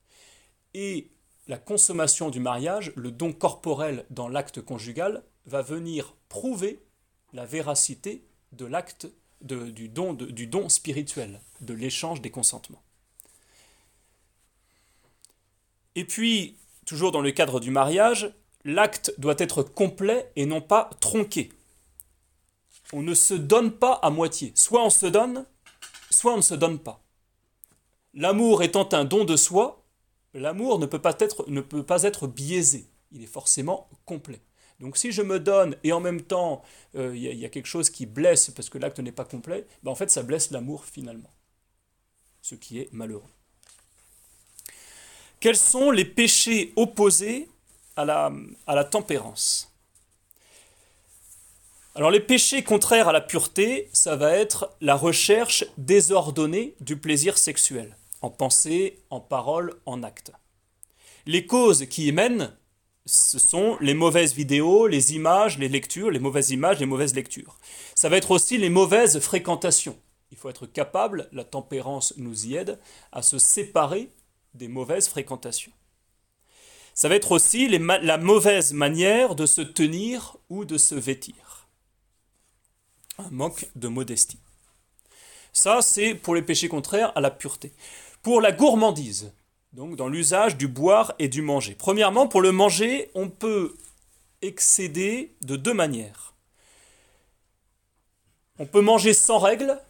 et 0.73 1.11
la 1.49 1.59
consommation 1.59 2.31
du 2.31 2.41
mariage, 2.41 2.93
le 2.97 3.11
don 3.11 3.33
corporel 3.33 4.07
dans 4.11 4.29
l'acte 4.29 4.61
conjugal, 4.63 5.23
va 5.47 5.63
venir 5.63 6.17
prouver 6.29 6.83
la 7.33 7.45
véracité 7.45 8.25
de 8.53 8.65
l'acte 8.65 9.09
du, 9.41 9.89
don, 9.89 10.69
spirituel, 10.69 11.41
de 11.61 11.75
l'échange 11.75 12.21
des 12.21 12.31
consentements. 12.31 12.83
Et 15.95 16.05
puis, 16.05 16.57
toujours 16.87 17.13
dans 17.13 17.21
le 17.21 17.33
cadre 17.33 17.61
du 17.61 17.71
mariage, 17.71 18.33
l'acte 18.65 19.13
doit 19.19 19.35
être 19.39 19.63
complet 19.63 20.31
et 20.37 20.47
non 20.47 20.61
pas 20.61 20.91
tronqué. 21.01 21.51
On 22.93 23.03
ne 23.03 23.15
se 23.15 23.35
donne 23.35 23.73
pas 23.73 23.95
à 23.95 24.11
moitié. 24.11 24.53
Soit 24.55 24.85
on 24.85 24.91
se 24.91 25.07
donne, 25.07 25.47
soit 26.11 26.35
on 26.35 26.39
ne 26.39 26.43
se 26.43 26.55
donne 26.55 26.79
pas. 26.79 27.03
L'amour 28.15 28.63
étant 28.63 28.89
un 28.93 29.05
don 29.05 29.25
de 29.25 29.37
soi, 29.37 29.85
l'amour 30.35 30.79
ne 30.79 30.87
peut 30.87 31.01
pas 31.01 32.03
être 32.03 32.27
biaisé. 32.27 32.87
Il 33.13 33.23
est 33.23 33.27
forcément 33.27 33.89
complet. 34.05 34.41
Donc 34.81 34.97
si 34.97 35.13
je 35.13 35.23
me 35.23 35.39
donne 35.39 35.77
et 35.85 35.93
en 35.93 36.01
même 36.01 36.23
temps 36.23 36.63
euh, 36.97 37.15
il 37.15 37.23
y, 37.23 37.45
a 37.45 37.49
quelque 37.49 37.67
chose 37.67 37.91
qui 37.91 38.07
blesse 38.07 38.51
parce 38.51 38.71
que 38.71 38.79
l'acte 38.79 38.99
n'est 38.99 39.13
pas 39.13 39.25
complet, 39.25 39.67
ben 39.83 39.91
en 39.91 39.95
fait 39.95 40.11
ça 40.11 40.23
blesse 40.23 40.51
l'amour 40.51 40.85
finalement. 40.87 41.31
Ce 42.43 42.55
qui 42.55 42.81
est 42.81 42.89
malheureux. 42.93 43.23
Quels 45.39 45.57
sont 45.57 45.91
les 45.91 46.05
péchés 46.05 46.73
opposés 46.77 47.49
à 47.97 48.05
la, 48.05 48.33
à 48.67 48.75
la 48.75 48.85
tempérance? 48.85 49.71
Alors 51.95 52.11
les 52.11 52.21
péchés 52.21 52.63
contraires 52.63 53.09
à 53.09 53.13
la 53.13 53.21
pureté, 53.21 53.91
ça 53.93 54.17
va 54.17 54.35
être 54.35 54.71
la 54.81 54.97
recherche 54.97 55.65
désordonnée 55.77 56.75
du 56.81 56.97
plaisir 56.97 57.37
sexuel, 57.37 57.97
en 58.23 58.31
pensée, 58.31 59.01
en 59.11 59.21
parole, 59.21 59.75
en 59.85 60.03
acte. 60.03 60.33
Les 61.27 61.47
causes 61.47 61.87
qui 61.87 62.07
y 62.07 62.13
mènent, 62.13 62.57
ce 63.11 63.41
sont 63.41 63.77
les 63.81 63.95
mauvaises 63.95 64.35
vidéos, 64.35 64.87
les 64.87 65.15
images, 65.15 65.59
les 65.59 65.69
lectures, 65.69 66.13
les 66.13 66.21
mauvaises 66.21 66.51
images, 66.51 66.79
les 66.79 66.87
mauvaises 66.87 67.15
lectures. 67.15 67.59
Ça 67.97 68.09
va 68.09 68.17
être 68.17 68.31
aussi 68.31 68.57
les 68.57 68.71
mauvaises 68.71 69.19
fréquentations. 69.19 69.99
Il 70.31 70.37
faut 70.37 70.49
être 70.49 70.67
capable, 70.67 71.29
la 71.33 71.43
tempérance 71.43 72.15
nous 72.19 72.47
y 72.47 72.55
aide, 72.55 72.79
à 73.11 73.23
se 73.23 73.39
séparer 73.39 74.11
des 74.55 74.69
mauvaises 74.69 75.09
fréquentations. 75.09 75.73
Ça 76.95 77.09
va 77.09 77.17
être 77.17 77.33
aussi 77.33 77.67
la 77.69 78.19
mauvaise 78.19 78.73
manière 78.75 79.35
de 79.35 79.45
se 79.45 79.61
tenir 79.61 80.37
ou 80.49 80.65
de 80.65 80.79
se 80.79 80.95
vêtir. 80.95 81.67
Un 83.19 83.31
manque 83.31 83.69
de 83.75 83.89
modestie. 83.89 84.39
Ça, 85.53 85.83
c'est 85.83 86.15
pour 86.15 86.37
les 86.37 86.43
péchés 86.43 86.69
contraires 86.69 87.13
à 87.17 87.21
la 87.21 87.33
pureté. 87.33 87.73
Pour 88.23 88.41
la 88.41 88.53
gourmandise, 88.53 89.33
donc 89.73 89.97
dans 89.97 90.09
l'usage 90.09 90.57
du 90.57 90.69
boire 90.69 91.15
et 91.19 91.29
du 91.29 91.43
manger. 91.43 91.75
Premièrement, 91.79 92.27
pour 92.27 92.41
le 92.41 92.53
manger, 92.53 93.11
on 93.15 93.29
peut 93.29 93.77
excéder 94.43 95.35
de 95.43 95.57
deux 95.57 95.75
manières. 95.75 96.35
On 98.59 98.67
peut 98.67 98.81
manger 98.81 99.15
sans 99.15 99.39
règle, 99.39 99.81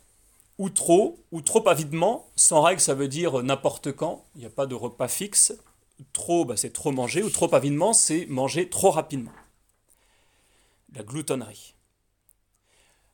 ou 0.58 0.70
trop, 0.70 1.18
ou 1.32 1.40
trop 1.40 1.66
avidement. 1.68 2.30
Sans 2.36 2.62
règle, 2.62 2.80
ça 2.80 2.94
veut 2.94 3.08
dire 3.08 3.42
n'importe 3.42 3.92
quand, 3.92 4.24
il 4.34 4.40
n'y 4.40 4.46
a 4.46 4.50
pas 4.50 4.66
de 4.66 4.74
repas 4.74 5.08
fixe. 5.08 5.52
Trop, 6.12 6.44
bah, 6.44 6.56
c'est 6.56 6.72
trop 6.72 6.92
manger, 6.92 7.22
ou 7.22 7.30
trop 7.30 7.52
avidement, 7.54 7.92
c'est 7.92 8.26
manger 8.26 8.68
trop 8.68 8.90
rapidement. 8.90 9.32
La 10.94 11.02
gloutonnerie. 11.02 11.74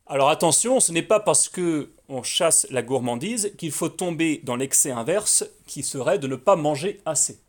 Alors 0.06 0.28
attention, 0.28 0.78
ce 0.78 0.92
n'est 0.92 1.02
pas 1.02 1.20
parce 1.20 1.48
que 1.48 1.90
on 2.08 2.22
chasse 2.22 2.66
la 2.70 2.82
gourmandise 2.82 3.52
qu'il 3.58 3.72
faut 3.72 3.88
tomber 3.88 4.40
dans 4.44 4.56
l'excès 4.56 4.90
inverse 4.90 5.44
qui 5.66 5.82
serait 5.82 6.18
de 6.18 6.26
ne 6.26 6.36
pas 6.36 6.56
manger 6.56 7.00
assez. 7.04 7.40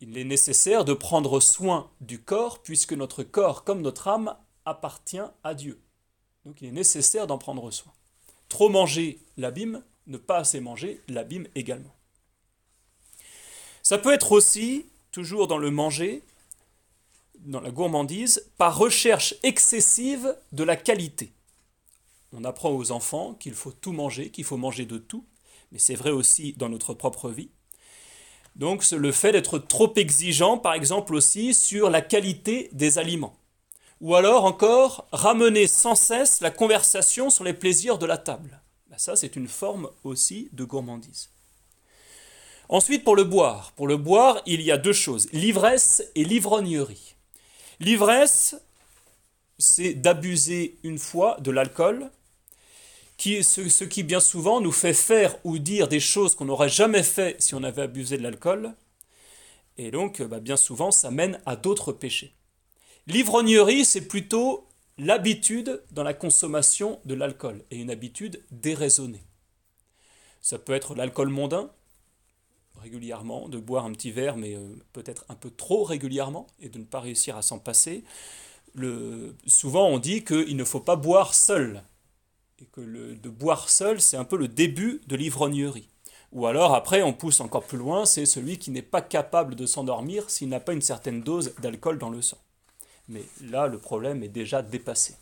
Il 0.00 0.18
est 0.18 0.24
nécessaire 0.24 0.84
de 0.84 0.94
prendre 0.94 1.40
soin 1.40 1.90
du 2.00 2.20
corps 2.20 2.60
puisque 2.60 2.92
notre 2.92 3.22
corps 3.22 3.64
comme 3.64 3.82
notre 3.82 4.08
âme 4.08 4.36
appartient 4.64 5.20
à 5.44 5.54
Dieu. 5.54 5.80
Donc 6.44 6.60
il 6.60 6.68
est 6.68 6.72
nécessaire 6.72 7.26
d'en 7.26 7.38
prendre 7.38 7.70
soin. 7.70 7.92
Trop 8.48 8.68
manger 8.68 9.18
l'abîme, 9.36 9.82
ne 10.06 10.18
pas 10.18 10.38
assez 10.38 10.60
manger 10.60 11.00
l'abîme 11.08 11.46
également. 11.54 11.94
Ça 13.82 13.98
peut 13.98 14.12
être 14.12 14.32
aussi, 14.32 14.86
toujours 15.10 15.46
dans 15.46 15.58
le 15.58 15.70
manger, 15.70 16.22
dans 17.40 17.60
la 17.60 17.70
gourmandise 17.70 18.48
par 18.58 18.76
recherche 18.76 19.34
excessive 19.42 20.36
de 20.52 20.64
la 20.64 20.76
qualité. 20.76 21.32
On 22.32 22.44
apprend 22.44 22.70
aux 22.70 22.92
enfants 22.92 23.34
qu'il 23.34 23.54
faut 23.54 23.72
tout 23.72 23.92
manger, 23.92 24.30
qu'il 24.30 24.44
faut 24.44 24.56
manger 24.56 24.86
de 24.86 24.98
tout, 24.98 25.26
mais 25.70 25.78
c'est 25.78 25.94
vrai 25.94 26.10
aussi 26.10 26.54
dans 26.54 26.68
notre 26.68 26.94
propre 26.94 27.30
vie. 27.30 27.50
Donc 28.56 28.88
le 28.90 29.12
fait 29.12 29.32
d'être 29.32 29.58
trop 29.58 29.92
exigeant, 29.96 30.58
par 30.58 30.74
exemple 30.74 31.14
aussi, 31.14 31.54
sur 31.54 31.90
la 31.90 32.00
qualité 32.00 32.68
des 32.72 32.98
aliments. 32.98 33.36
Ou 34.00 34.14
alors 34.14 34.44
encore, 34.44 35.06
ramener 35.12 35.66
sans 35.66 35.94
cesse 35.94 36.40
la 36.40 36.50
conversation 36.50 37.30
sur 37.30 37.44
les 37.44 37.54
plaisirs 37.54 37.98
de 37.98 38.06
la 38.06 38.18
table. 38.18 38.60
Ben, 38.90 38.98
ça, 38.98 39.14
c'est 39.14 39.36
une 39.36 39.48
forme 39.48 39.88
aussi 40.02 40.48
de 40.52 40.64
gourmandise. 40.64 41.30
Ensuite, 42.68 43.04
pour 43.04 43.16
le 43.16 43.24
boire. 43.24 43.72
Pour 43.76 43.86
le 43.86 43.96
boire, 43.96 44.42
il 44.44 44.60
y 44.60 44.72
a 44.72 44.76
deux 44.76 44.92
choses, 44.92 45.28
l'ivresse 45.32 46.02
et 46.14 46.24
l'ivrognerie. 46.24 47.14
L'ivresse, 47.80 48.56
c'est 49.58 49.94
d'abuser 49.94 50.78
une 50.82 50.98
fois 50.98 51.36
de 51.40 51.50
l'alcool, 51.50 52.10
ce, 53.42 53.84
qui 53.84 54.02
bien 54.02 54.20
souvent 54.20 54.60
nous 54.60 54.72
fait 54.72 54.94
faire 54.94 55.36
ou 55.44 55.58
dire 55.58 55.88
des 55.88 56.00
choses 56.00 56.34
qu'on 56.34 56.46
n'aurait 56.46 56.68
jamais 56.68 57.02
fait 57.02 57.40
si 57.40 57.54
on 57.54 57.62
avait 57.62 57.82
abusé 57.82 58.18
de 58.18 58.22
l'alcool. 58.22 58.74
Et 59.78 59.90
donc, 59.90 60.20
bah, 60.22 60.40
bien 60.40 60.56
souvent, 60.56 60.90
ça 60.90 61.10
mène 61.10 61.40
à 61.46 61.56
d'autres 61.56 61.92
péchés. 61.92 62.34
L'ivrognerie, 63.06 63.84
c'est 63.84 64.08
plutôt 64.08 64.66
l'habitude 64.98 65.82
dans 65.90 66.02
la 66.02 66.14
consommation 66.14 67.00
de 67.04 67.14
l'alcool, 67.14 67.64
et 67.70 67.76
une 67.76 67.90
habitude 67.90 68.42
déraisonnée. 68.50 69.24
Ça 70.40 70.58
peut 70.58 70.72
être 70.72 70.94
l'alcool 70.94 71.28
mondain, 71.28 71.70
régulièrement, 72.80 73.48
de 73.48 73.58
boire 73.58 73.84
un 73.84 73.92
petit 73.92 74.10
verre, 74.10 74.36
mais 74.36 74.54
euh, 74.54 74.68
peut-être 74.92 75.24
un 75.28 75.34
peu 75.34 75.50
trop 75.50 75.84
régulièrement, 75.84 76.46
et 76.60 76.68
de 76.68 76.78
ne 76.78 76.84
pas 76.84 77.00
réussir 77.00 77.36
à 77.36 77.42
s'en 77.42 77.58
passer. 77.58 78.04
Souvent, 79.46 79.88
on 79.88 79.98
dit 79.98 80.24
qu'il 80.24 80.56
ne 80.56 80.64
faut 80.64 80.80
pas 80.80 80.96
boire 80.96 81.34
seul, 81.34 81.82
et 82.62 82.66
que 82.66 82.80
le, 82.80 83.16
de 83.16 83.28
boire 83.28 83.68
seul, 83.68 84.00
c'est 84.00 84.16
un 84.16 84.24
peu 84.24 84.36
le 84.36 84.46
début 84.46 85.00
de 85.08 85.16
l'ivrognerie. 85.16 85.88
Ou 86.30 86.46
alors, 86.46 86.74
après, 86.74 87.02
on 87.02 87.12
pousse 87.12 87.40
encore 87.40 87.64
plus 87.64 87.76
loin, 87.76 88.06
c'est 88.06 88.24
celui 88.24 88.58
qui 88.58 88.70
n'est 88.70 88.82
pas 88.82 89.02
capable 89.02 89.54
de 89.54 89.66
s'endormir 89.66 90.30
s'il 90.30 90.48
n'a 90.48 90.60
pas 90.60 90.72
une 90.72 90.80
certaine 90.80 91.22
dose 91.22 91.54
d'alcool 91.60 91.98
dans 91.98 92.08
le 92.08 92.22
sang. 92.22 92.38
Mais 93.08 93.24
là, 93.42 93.66
le 93.66 93.78
problème 93.78 94.22
est 94.22 94.28
déjà 94.28 94.62
dépassé. 94.62 95.16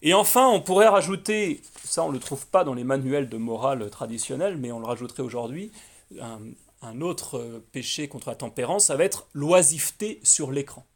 Et 0.00 0.14
enfin, 0.14 0.48
on 0.48 0.60
pourrait 0.60 0.88
rajouter, 0.88 1.60
ça 1.82 2.04
on 2.04 2.08
ne 2.08 2.14
le 2.14 2.20
trouve 2.20 2.46
pas 2.46 2.62
dans 2.62 2.74
les 2.74 2.84
manuels 2.84 3.28
de 3.28 3.36
morale 3.36 3.90
traditionnels, 3.90 4.56
mais 4.56 4.70
on 4.70 4.78
le 4.78 4.86
rajouterait 4.86 5.22
aujourd'hui, 5.22 5.72
un, 6.20 6.40
un, 6.82 7.00
autre 7.00 7.38
euh, 7.38 7.66
péché 7.72 8.06
contre 8.06 8.28
la 8.28 8.36
tempérance, 8.36 8.86
ça 8.86 8.96
va 8.96 9.04
être 9.04 9.26
l'oisiveté 9.32 10.20
sur 10.22 10.52
l'écran. 10.52 10.86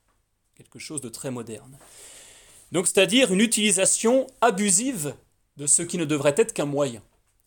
Quelque 0.54 0.78
chose 0.78 1.00
de 1.00 1.08
très 1.08 1.30
moderne. 1.30 1.78
Donc 2.72 2.86
c'est-à-dire 2.86 3.32
une 3.32 3.40
utilisation 3.40 4.26
abusive 4.40 5.14
de 5.56 5.66
ce 5.66 5.82
qui 5.82 5.98
ne 5.98 6.04
devrait 6.04 6.34
être 6.36 6.52
qu'un 6.52 6.66
moyen. 6.66 7.02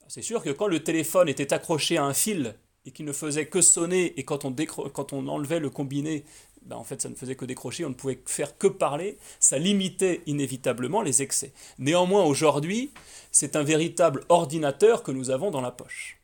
C'est 0.07 0.21
sûr 0.21 0.43
que 0.43 0.49
quand 0.49 0.67
le 0.67 0.83
téléphone 0.83 1.29
était 1.29 1.53
accroché 1.53 1.97
à 1.97 2.03
un 2.03 2.13
fil 2.13 2.55
et 2.85 2.91
qu'il 2.91 3.05
ne 3.05 3.13
faisait 3.13 3.45
que 3.45 3.61
sonner, 3.61 4.19
et 4.19 4.25
quand 4.25 4.43
on, 4.43 5.27
enlevait 5.27 5.59
le 5.59 5.69
combiné, 5.69 6.25
ben 6.63 6.75
en 6.75 6.83
fait 6.83 7.01
ça 7.01 7.09
ne 7.09 7.15
faisait 7.15 7.35
que 7.35 7.45
décrocher, 7.45 7.85
on 7.85 7.89
ne 7.89 7.93
pouvait 7.93 8.21
faire 8.25 8.57
que 8.57 8.67
parler, 8.67 9.17
ça 9.39 9.57
limitait 9.57 10.21
inévitablement 10.25 11.01
les 11.01 11.21
excès. 11.21 11.53
Néanmoins 11.79 12.25
aujourd'hui, 12.25 12.91
c'est 13.31 13.55
un 13.55 13.63
véritable 13.63 14.25
ordinateur 14.27 15.03
que 15.03 15.11
nous 15.11 15.29
avons 15.29 15.49
dans 15.49 15.61
la 15.61 15.71
poche. 15.71 16.17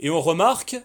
Et 0.00 0.10
on 0.10 0.20
remarque, 0.20 0.76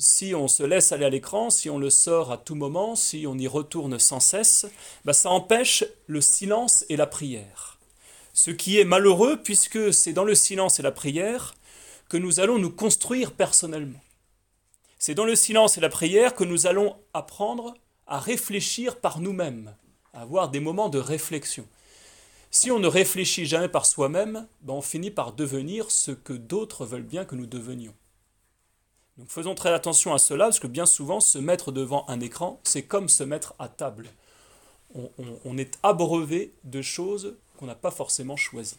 si 0.00 0.34
on 0.34 0.48
se 0.48 0.62
laisse 0.62 0.92
aller 0.92 1.04
à 1.04 1.10
l'écran, 1.10 1.50
si 1.50 1.68
on 1.68 1.78
le 1.78 1.90
sort 1.90 2.32
à 2.32 2.38
tout 2.38 2.54
moment, 2.54 2.96
si 2.96 3.26
on 3.26 3.36
y 3.36 3.46
retourne 3.46 3.98
sans 3.98 4.18
cesse, 4.18 4.66
ben 5.04 5.12
ça 5.12 5.28
empêche 5.28 5.84
le 6.06 6.22
silence 6.22 6.86
et 6.88 6.96
la 6.96 7.06
prière. 7.06 7.78
Ce 8.32 8.50
qui 8.50 8.80
est 8.80 8.84
malheureux 8.84 9.40
puisque 9.42 9.92
c'est 9.92 10.14
dans 10.14 10.24
le 10.24 10.34
silence 10.34 10.80
et 10.80 10.82
la 10.82 10.90
prière 10.90 11.54
que 12.08 12.16
nous 12.16 12.40
allons 12.40 12.58
nous 12.58 12.70
construire 12.70 13.32
personnellement. 13.32 14.00
C'est 14.98 15.14
dans 15.14 15.26
le 15.26 15.36
silence 15.36 15.76
et 15.76 15.82
la 15.82 15.90
prière 15.90 16.34
que 16.34 16.44
nous 16.44 16.66
allons 16.66 16.96
apprendre 17.12 17.74
à 18.06 18.18
réfléchir 18.18 19.00
par 19.00 19.20
nous-mêmes, 19.20 19.74
à 20.14 20.22
avoir 20.22 20.48
des 20.48 20.60
moments 20.60 20.88
de 20.88 20.98
réflexion. 20.98 21.66
Si 22.50 22.70
on 22.70 22.78
ne 22.78 22.88
réfléchit 22.88 23.44
jamais 23.44 23.68
par 23.68 23.84
soi-même, 23.84 24.48
ben 24.62 24.72
on 24.72 24.82
finit 24.82 25.10
par 25.10 25.34
devenir 25.34 25.90
ce 25.90 26.10
que 26.10 26.32
d'autres 26.32 26.86
veulent 26.86 27.02
bien 27.02 27.24
que 27.26 27.36
nous 27.36 27.46
devenions. 27.46 27.94
Faisons 29.28 29.54
très 29.54 29.72
attention 29.72 30.14
à 30.14 30.18
cela, 30.18 30.46
parce 30.46 30.60
que 30.60 30.66
bien 30.66 30.86
souvent, 30.86 31.20
se 31.20 31.38
mettre 31.38 31.72
devant 31.72 32.04
un 32.08 32.20
écran, 32.20 32.60
c'est 32.64 32.82
comme 32.82 33.08
se 33.08 33.24
mettre 33.24 33.54
à 33.58 33.68
table. 33.68 34.08
On, 34.94 35.10
on, 35.18 35.38
on 35.44 35.58
est 35.58 35.78
abreuvé 35.82 36.52
de 36.64 36.82
choses 36.82 37.36
qu'on 37.58 37.66
n'a 37.66 37.74
pas 37.74 37.90
forcément 37.90 38.36
choisies. 38.36 38.78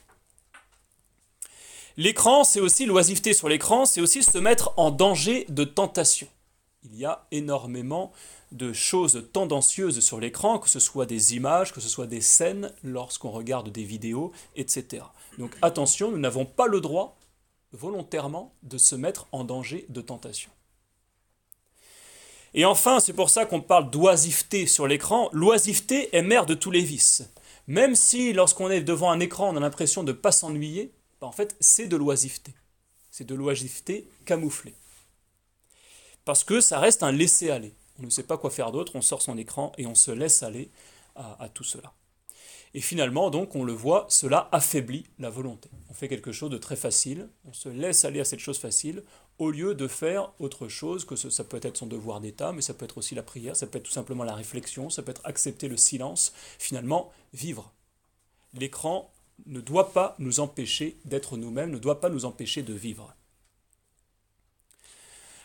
L'écran, 1.97 2.43
c'est 2.43 2.61
aussi 2.61 2.85
l'oisiveté 2.85 3.33
sur 3.33 3.49
l'écran, 3.49 3.85
c'est 3.85 4.01
aussi 4.01 4.23
se 4.23 4.37
mettre 4.37 4.73
en 4.77 4.91
danger 4.91 5.45
de 5.49 5.63
tentation. 5.63 6.27
Il 6.83 6.95
y 6.97 7.05
a 7.05 7.27
énormément 7.31 8.11
de 8.51 8.73
choses 8.73 9.27
tendancieuses 9.33 9.99
sur 9.99 10.19
l'écran, 10.19 10.57
que 10.57 10.69
ce 10.69 10.79
soit 10.79 11.05
des 11.05 11.35
images, 11.35 11.73
que 11.73 11.81
ce 11.81 11.89
soit 11.89 12.07
des 12.07 12.21
scènes 12.21 12.73
lorsqu'on 12.83 13.31
regarde 13.31 13.69
des 13.69 13.83
vidéos, 13.83 14.31
etc. 14.55 15.03
Donc 15.37 15.55
attention, 15.61 16.11
nous 16.11 16.17
n'avons 16.17 16.45
pas 16.45 16.67
le 16.67 16.81
droit 16.81 17.17
volontairement 17.73 18.53
de 18.63 18.77
se 18.77 18.95
mettre 18.95 19.27
en 19.31 19.43
danger 19.43 19.85
de 19.89 20.01
tentation. 20.01 20.51
Et 22.53 22.65
enfin, 22.65 22.99
c'est 22.99 23.13
pour 23.13 23.29
ça 23.29 23.45
qu'on 23.45 23.61
parle 23.61 23.89
d'oisiveté 23.89 24.67
sur 24.67 24.87
l'écran. 24.87 25.29
L'oisiveté 25.31 26.15
est 26.15 26.21
mère 26.21 26.45
de 26.45 26.53
tous 26.53 26.71
les 26.71 26.81
vices. 26.81 27.23
Même 27.67 27.95
si 27.95 28.33
lorsqu'on 28.33 28.69
est 28.69 28.81
devant 28.81 29.11
un 29.11 29.19
écran, 29.19 29.53
on 29.53 29.55
a 29.55 29.61
l'impression 29.61 30.03
de 30.03 30.11
ne 30.11 30.17
pas 30.17 30.31
s'ennuyer, 30.31 30.91
ben, 31.21 31.27
en 31.27 31.31
fait, 31.31 31.55
c'est 31.59 31.87
de 31.87 31.95
l'oisiveté. 31.95 32.53
C'est 33.09 33.23
de 33.23 33.35
l'oisiveté 33.35 34.07
camouflée. 34.25 34.75
Parce 36.25 36.43
que 36.43 36.59
ça 36.59 36.79
reste 36.79 37.03
un 37.03 37.11
laisser-aller. 37.11 37.73
On 37.99 38.03
ne 38.03 38.09
sait 38.09 38.23
pas 38.23 38.37
quoi 38.37 38.49
faire 38.49 38.71
d'autre, 38.71 38.93
on 38.95 39.01
sort 39.01 39.21
son 39.21 39.37
écran 39.37 39.71
et 39.77 39.85
on 39.85 39.95
se 39.95 40.11
laisse 40.11 40.43
aller 40.43 40.69
à, 41.15 41.43
à, 41.43 41.49
tout 41.49 41.63
cela. 41.63 41.93
Et 42.73 42.81
finalement, 42.81 43.29
donc, 43.29 43.55
on 43.55 43.63
le 43.63 43.73
voit, 43.73 44.05
cela 44.09 44.47
affaiblit 44.51 45.05
la 45.19 45.29
volonté. 45.29 45.69
On 45.89 45.93
fait 45.93 46.07
quelque 46.07 46.31
chose 46.31 46.49
de 46.49 46.57
très 46.57 46.77
facile, 46.77 47.27
on 47.45 47.53
se 47.53 47.67
laisse 47.67 48.05
aller 48.05 48.21
à 48.21 48.25
cette 48.25 48.39
chose 48.39 48.57
facile, 48.57 49.03
au 49.39 49.51
lieu 49.51 49.75
de 49.75 49.87
faire 49.87 50.31
autre 50.39 50.67
chose, 50.67 51.03
que 51.03 51.15
ça 51.15 51.43
peut 51.43 51.59
être 51.63 51.77
son 51.77 51.87
devoir 51.87 52.21
d'État, 52.21 52.53
mais 52.53 52.61
ça 52.61 52.73
peut 52.73 52.85
être 52.85 52.97
aussi 52.97 53.15
la 53.15 53.23
prière, 53.23 53.55
ça 53.55 53.67
peut 53.67 53.77
être 53.77 53.85
tout 53.85 53.91
simplement 53.91 54.23
la 54.23 54.35
réflexion, 54.35 54.89
ça 54.89 55.01
peut 55.01 55.11
être 55.11 55.25
accepter 55.25 55.67
le 55.67 55.77
silence, 55.77 56.31
finalement, 56.59 57.11
vivre. 57.33 57.73
L'écran 58.53 59.11
ne 59.47 59.59
doit 59.59 59.91
pas 59.91 60.15
nous 60.19 60.39
empêcher 60.39 60.97
d'être 61.05 61.37
nous-mêmes, 61.37 61.71
ne 61.71 61.79
doit 61.79 61.99
pas 61.99 62.09
nous 62.09 62.25
empêcher 62.25 62.63
de 62.63 62.73
vivre. 62.73 63.13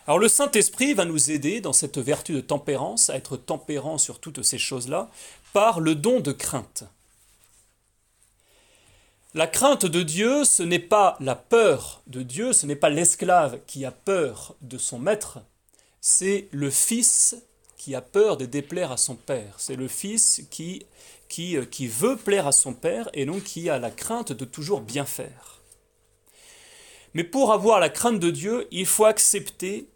Alors 0.05 0.19
le 0.19 0.29
Saint-Esprit 0.29 0.93
va 0.93 1.03
nous 1.03 1.31
aider 1.31 1.59
dans 1.59 1.73
cette 1.73 1.97
vertu 1.97 2.31
de 2.31 2.39
tempérance, 2.39 3.09
à 3.09 3.17
être 3.17 3.35
tempérant 3.35 3.97
sur 3.97 4.19
toutes 4.19 4.43
ces 4.43 4.57
choses-là, 4.57 5.09
par 5.51 5.81
le 5.81 5.95
don 5.95 6.21
de 6.21 6.31
crainte. 6.31 6.85
La 9.37 9.45
crainte 9.45 9.85
de 9.85 10.01
Dieu, 10.01 10.45
ce 10.45 10.63
n'est 10.63 10.79
pas 10.79 11.15
la 11.19 11.35
peur 11.35 12.01
de 12.07 12.23
Dieu, 12.23 12.53
ce 12.53 12.65
n'est 12.65 12.75
pas 12.75 12.89
l'esclave 12.89 13.59
qui 13.67 13.85
a 13.85 13.91
peur 13.91 14.55
de 14.61 14.79
son 14.79 14.97
maître, 14.97 15.37
c'est 16.01 16.47
le 16.49 16.71
fils 16.71 17.37
qui 17.77 17.93
a 17.93 18.01
peur 18.01 18.37
de 18.37 18.47
déplaire 18.47 18.91
à 18.91 18.97
son 18.97 19.13
père, 19.13 19.53
c'est 19.59 19.75
le 19.75 19.87
fils 19.87 20.41
euh, 20.59 21.65
qui 21.65 21.87
veut 21.87 22.17
plaire 22.17 22.47
à 22.47 22.51
son 22.51 22.73
père 22.73 23.11
et 23.13 23.27
donc 23.27 23.43
qui 23.43 23.69
a 23.69 23.77
la 23.77 23.91
crainte 23.91 24.31
de 24.31 24.43
toujours 24.43 24.81
bien 24.81 25.05
faire. 25.05 25.61
Mais 27.13 27.23
pour 27.23 27.53
avoir 27.53 27.79
la 27.79 27.89
crainte 27.89 28.19
de 28.19 28.31
Dieu, 28.31 28.67
il 28.71 28.87
faut 28.87 29.05
accepter, 29.05 29.87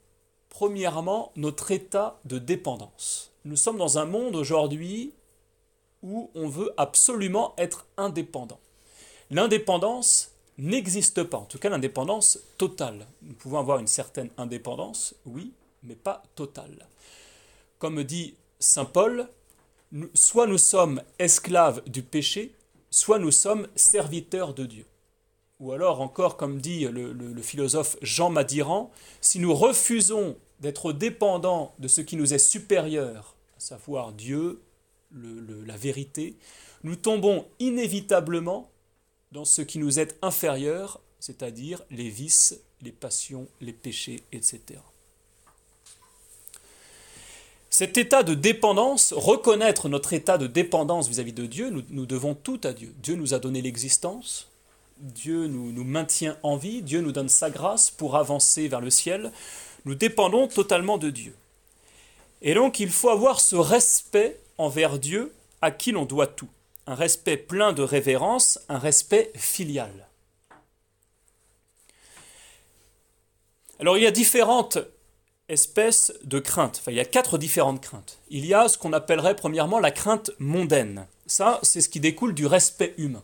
premièrement, 0.50 1.32
notre 1.36 1.72
état 1.72 2.20
de 2.26 2.38
dépendance. 2.38 3.32
Nous 3.46 3.58
sommes 3.58 3.80
dans 3.80 3.98
un 3.98 4.06
monde 4.06 4.36
aujourd'hui 4.36 5.14
où 6.04 6.30
on 6.36 6.48
veut 6.48 6.72
absolument 6.78 7.56
être 7.58 7.88
indépendant. 7.98 8.60
L'indépendance 9.32 10.32
n'existe 10.58 11.24
pas, 11.24 11.38
en 11.38 11.46
tout 11.46 11.58
cas 11.58 11.70
l'indépendance 11.70 12.38
totale. 12.58 13.08
Nous 13.22 13.34
pouvons 13.34 13.60
avoir 13.60 13.80
une 13.80 13.88
certaine 13.88 14.30
indépendance, 14.38 15.16
oui, 15.26 15.54
mais 15.84 15.96
pas 15.96 16.22
totale. 16.36 16.90
Comme 17.80 18.04
dit 18.04 18.36
Saint 18.60 18.84
Paul, 18.84 19.30
soit 20.14 20.48
nous 20.48 20.58
sommes 20.58 21.02
esclaves 21.18 21.82
du 21.88 22.04
péché, 22.04 22.54
soit 22.90 23.20
nous 23.20 23.32
sommes 23.32 23.70
serviteurs 23.74 24.54
de 24.54 24.66
Dieu. 24.66 24.86
Ou 25.62 25.72
alors 25.72 26.02
encore, 26.02 26.36
comme 26.36 26.60
dit 26.60 26.86
le, 26.86 27.42
philosophe 27.42 27.96
Jean 28.02 28.30
Madiran, 28.30 28.92
si 29.22 29.40
nous 29.40 29.54
refusons 29.54 30.36
d'être 30.60 30.92
dépendants 30.92 31.74
de 31.80 31.88
ce 31.88 32.02
qui 32.02 32.18
nous 32.18 32.34
est 32.34 32.38
supérieur, 32.38 33.36
à 33.56 33.62
savoir 33.62 34.12
Dieu, 34.12 34.62
la 35.14 35.78
vérité, 35.78 36.36
nous 36.84 36.98
tombons 36.98 37.46
inévitablement 37.60 38.71
dans 39.32 39.46
ce 39.46 39.62
qui 39.62 39.80
nous 39.80 40.00
est 40.00 40.18
inférieur, 40.22 41.00
c'est-à-dire 41.20 41.82
les 41.90 42.10
vices, 42.10 42.60
les 42.82 42.92
passions, 42.92 43.48
les 43.62 43.74
péchés, 43.74 44.24
etc. 44.32 44.80
Cet 47.70 47.98
état 47.98 48.24
de 48.24 48.34
dépendance, 48.34 49.14
reconnaître 49.14 49.88
notre 49.88 50.12
état 50.12 50.38
de 50.38 50.48
dépendance 50.48 51.08
vis-à-vis 51.08 51.32
de 51.32 51.46
Dieu, 51.46 51.70
nous, 51.70 52.06
devons 52.06 52.36
tout 52.36 52.60
à 52.66 52.74
Dieu. 52.74 52.94
Dieu 53.02 53.16
nous 53.16 53.34
a 53.34 53.40
donné 53.40 53.62
l'existence, 53.62 54.50
Dieu 54.98 55.48
nous 55.48 55.84
maintient 55.84 56.38
en 56.44 56.58
vie, 56.58 56.82
Dieu 56.82 57.00
nous 57.00 57.14
donne 57.14 57.30
sa 57.30 57.50
grâce 57.50 57.90
pour 57.90 58.18
avancer 58.18 58.68
vers 58.68 58.82
le 58.82 58.90
ciel. 58.90 59.32
Nous 59.86 59.96
dépendons 59.96 60.48
totalement 60.48 60.98
de 60.98 61.10
Dieu. 61.10 61.34
Et 62.42 62.54
donc 62.54 62.80
il 62.80 62.90
faut 62.90 63.10
avoir 63.10 63.40
ce 63.40 63.56
respect 63.56 64.40
envers 64.58 65.00
Dieu 65.00 65.34
à 65.62 65.72
qui 65.72 65.92
l'on 65.92 66.06
doit 66.06 66.28
tout. 66.28 66.50
Un 66.88 66.96
respect 66.96 67.38
plein 67.38 67.74
de 67.74 67.84
révérence, 67.84 68.60
un 68.70 68.80
respect 68.80 69.32
filial. 69.36 70.08
Alors 73.80 73.98
il 73.98 74.04
y 74.04 74.08
a 74.08 74.12
différentes 74.12 74.78
espèces 75.50 76.14
de 76.24 76.40
craintes. 76.40 76.78
Enfin, 76.80 76.92
il 76.92 76.98
y 76.98 77.02
a 77.02 77.06
quatre 77.06 77.38
différentes 77.38 77.82
craintes. 77.82 78.20
Il 78.30 78.46
y 78.46 78.54
a 78.54 78.68
ce 78.68 78.78
qu'on 78.78 78.94
appellerait 78.94 79.36
premièrement 79.36 79.80
la 79.80 79.92
crainte 79.92 80.32
mondaine. 80.40 81.08
Ça, 81.28 81.60
c'est 81.64 81.82
ce 81.82 81.90
qui 81.90 82.00
découle 82.00 82.34
du 82.34 82.46
respect 82.46 82.94
humain. 82.98 83.24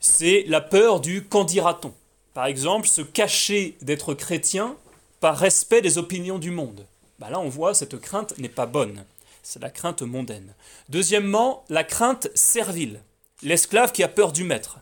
C'est 0.00 0.44
la 0.48 0.60
peur 0.60 1.00
du 1.00 1.24
qu'en 1.24 1.44
dira-t-on. 1.44 1.94
Par 2.34 2.46
exemple, 2.46 2.88
se 2.88 3.00
cacher 3.00 3.76
d'être 3.80 4.14
chrétien 4.14 4.76
par 5.20 5.38
respect 5.38 5.80
des 5.80 5.98
opinions 5.98 6.38
du 6.38 6.50
monde. 6.50 6.86
Ben 7.18 7.30
là, 7.30 7.38
on 7.40 7.48
voit 7.48 7.74
cette 7.74 7.98
crainte 8.00 8.36
n'est 8.38 8.48
pas 8.48 8.66
bonne. 8.66 9.04
C'est 9.46 9.60
la 9.60 9.68
crainte 9.68 10.00
mondaine. 10.00 10.54
Deuxièmement, 10.88 11.64
la 11.68 11.84
crainte 11.84 12.28
servile. 12.34 13.02
L'esclave 13.42 13.92
qui 13.92 14.02
a 14.02 14.08
peur 14.08 14.32
du 14.32 14.42
maître. 14.42 14.78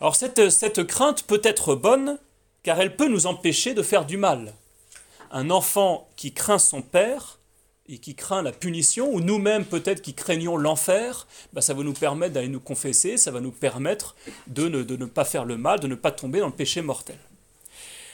Alors 0.00 0.16
cette, 0.16 0.84
crainte 0.84 1.22
peut 1.22 1.40
être 1.44 1.76
bonne 1.76 2.18
car 2.64 2.80
elle 2.80 2.96
peut 2.96 3.06
nous 3.06 3.26
empêcher 3.26 3.72
de 3.72 3.84
faire 3.84 4.04
du 4.04 4.16
mal. 4.16 4.52
Un 5.30 5.48
enfant 5.48 6.08
qui 6.16 6.34
craint 6.34 6.58
son 6.58 6.82
père 6.82 7.38
et 7.86 7.98
qui 7.98 8.16
craint 8.16 8.42
la 8.42 8.50
punition, 8.50 9.12
ou 9.12 9.20
nous-mêmes 9.20 9.64
peut-être 9.64 10.02
qui 10.02 10.14
craignons 10.14 10.56
l'enfer, 10.56 11.28
bah, 11.52 11.60
ça 11.60 11.74
va 11.74 11.84
nous 11.84 11.92
permettre 11.92 12.34
d'aller 12.34 12.48
nous 12.48 12.60
confesser, 12.60 13.16
ça 13.16 13.30
va 13.30 13.40
nous 13.40 13.52
permettre 13.52 14.16
de 14.48 14.68
ne, 14.68 14.82
de 14.82 14.96
ne 14.96 15.04
pas 15.04 15.24
faire 15.24 15.44
le 15.44 15.56
mal, 15.56 15.78
de 15.78 15.86
ne 15.86 15.94
pas 15.94 16.10
tomber 16.10 16.40
dans 16.40 16.46
le 16.46 16.52
péché 16.52 16.82
mortel. 16.82 17.18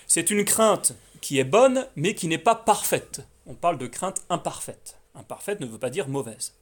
C'est 0.07 0.31
une 0.31 0.45
crainte 0.45 0.93
qui 1.23 1.39
est 1.39 1.45
bonne, 1.45 1.87
mais 1.97 2.15
qui 2.15 2.27
n'est 2.27 2.37
pas 2.37 2.57
parfaite. 2.57 3.23
On 3.47 3.55
parle 3.55 3.79
de 3.79 3.87
crainte 3.87 4.23
imparfaite. 4.29 5.00
Imparfaite 5.15 5.61
ne 5.61 5.67
veut 5.67 5.79
pas 5.79 5.91
dire 5.91 6.09
mauvaise. 6.09 6.55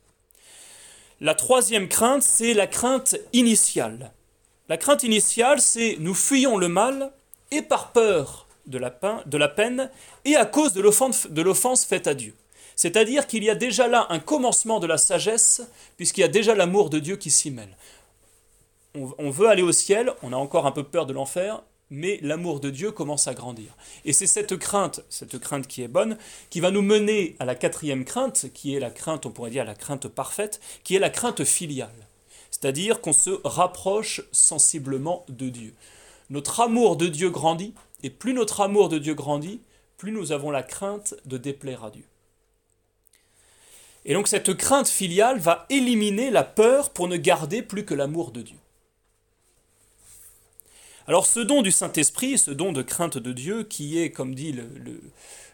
La 1.20 1.34
troisième 1.34 1.88
crainte, 1.88 2.22
c'est 2.22 2.54
la 2.54 2.66
crainte 2.66 3.16
initiale. 3.32 4.12
La 4.68 4.76
crainte 4.76 5.02
initiale, 5.02 5.60
c'est 5.60 5.96
nous 5.98 6.14
fuyons 6.14 6.56
le 6.56 6.68
mal 6.68 7.12
et 7.50 7.62
par 7.62 7.92
peur 7.92 8.46
de 8.66 8.78
la, 8.78 9.48
peine 9.48 9.90
et 10.24 10.36
à 10.36 10.44
cause 10.44 10.74
de 10.74 10.80
l'offense 11.42 11.84
faite 11.84 12.06
à 12.06 12.14
Dieu. 12.14 12.34
C'est-à-dire 12.76 13.26
qu'il 13.26 13.42
y 13.42 13.50
a 13.50 13.56
déjà 13.56 13.88
là 13.88 14.06
un 14.10 14.20
commencement 14.20 14.78
de 14.78 14.86
la 14.86 14.98
sagesse, 14.98 15.62
puisqu'il 15.96 16.20
y 16.20 16.24
a 16.24 16.28
déjà 16.28 16.54
l'amour 16.54 16.90
de 16.90 17.00
Dieu 17.00 17.16
qui 17.16 17.30
s'y 17.30 17.50
mêle. 17.50 17.76
On, 18.94 19.30
veut 19.30 19.48
aller 19.48 19.62
au 19.62 19.72
ciel, 19.72 20.12
on 20.22 20.32
a 20.32 20.36
encore 20.36 20.66
un 20.66 20.70
peu 20.70 20.84
peur 20.84 21.06
de 21.06 21.12
l'enfer, 21.12 21.62
mais 21.90 22.18
l'amour 22.22 22.60
de 22.60 22.70
Dieu 22.70 22.92
commence 22.92 23.28
à 23.28 23.34
grandir. 23.34 23.76
Et 24.04 24.12
c'est 24.12 24.26
cette 24.26 24.56
crainte, 24.56 25.00
cette 25.08 25.38
crainte 25.38 25.66
qui 25.66 25.82
est 25.82 25.88
bonne, 25.88 26.18
qui 26.50 26.60
va 26.60 26.70
nous 26.70 26.82
mener 26.82 27.36
à 27.38 27.44
la 27.44 27.54
quatrième 27.54 28.04
crainte, 28.04 28.46
qui 28.52 28.74
est 28.74 28.80
la 28.80 28.90
crainte, 28.90 29.26
on 29.26 29.30
pourrait 29.30 29.50
dire 29.50 29.64
la 29.64 29.74
crainte 29.74 30.08
parfaite, 30.08 30.60
qui 30.84 30.96
est 30.96 31.00
la 31.00 31.10
crainte 31.10 31.44
filiale. 31.44 32.06
C'est-à-dire 32.50 33.00
qu'on 33.00 33.12
se 33.12 33.40
rapproche 33.44 34.22
sensiblement 34.32 35.24
de 35.28 35.48
Dieu 35.48 35.74
notre 36.30 36.60
amour 36.60 36.96
de 36.96 37.06
Dieu 37.06 37.30
grandit, 37.30 37.74
et 38.02 38.10
plus 38.10 38.32
notre 38.32 38.60
amour 38.60 38.88
de 38.88 38.98
Dieu 38.98 39.14
grandit, 39.14 39.60
plus 39.96 40.12
nous 40.12 40.32
avons 40.32 40.50
la 40.50 40.62
crainte 40.62 41.14
de 41.24 41.38
déplaire 41.38 41.84
à 41.84 41.90
Dieu. 41.90 42.04
Et 44.04 44.14
donc 44.14 44.28
cette 44.28 44.54
crainte 44.54 44.88
filiale 44.88 45.38
va 45.38 45.66
éliminer 45.70 46.30
la 46.30 46.44
peur 46.44 46.90
pour 46.90 47.08
ne 47.08 47.16
garder 47.16 47.62
plus 47.62 47.84
que 47.84 47.94
l'amour 47.94 48.30
de 48.30 48.42
Dieu. 48.42 48.56
Alors 51.08 51.24
ce 51.24 51.40
don 51.40 51.62
du 51.62 51.72
Saint-Esprit, 51.72 52.36
ce 52.36 52.50
don 52.50 52.70
de 52.70 52.82
crainte 52.82 53.16
de 53.16 53.32
Dieu, 53.32 53.64
qui 53.64 53.98
est, 53.98 54.10
comme 54.10 54.34
dit 54.34 54.52
le, 54.52 55.00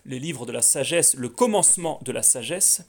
les 0.05 0.19
livres 0.19 0.47
de 0.47 0.53
la 0.53 0.63
sagesse, 0.63 1.15
le 1.15 1.29
commencement 1.29 2.01
de 2.05 2.11
la 2.11 2.25
sagesse, 2.25 2.83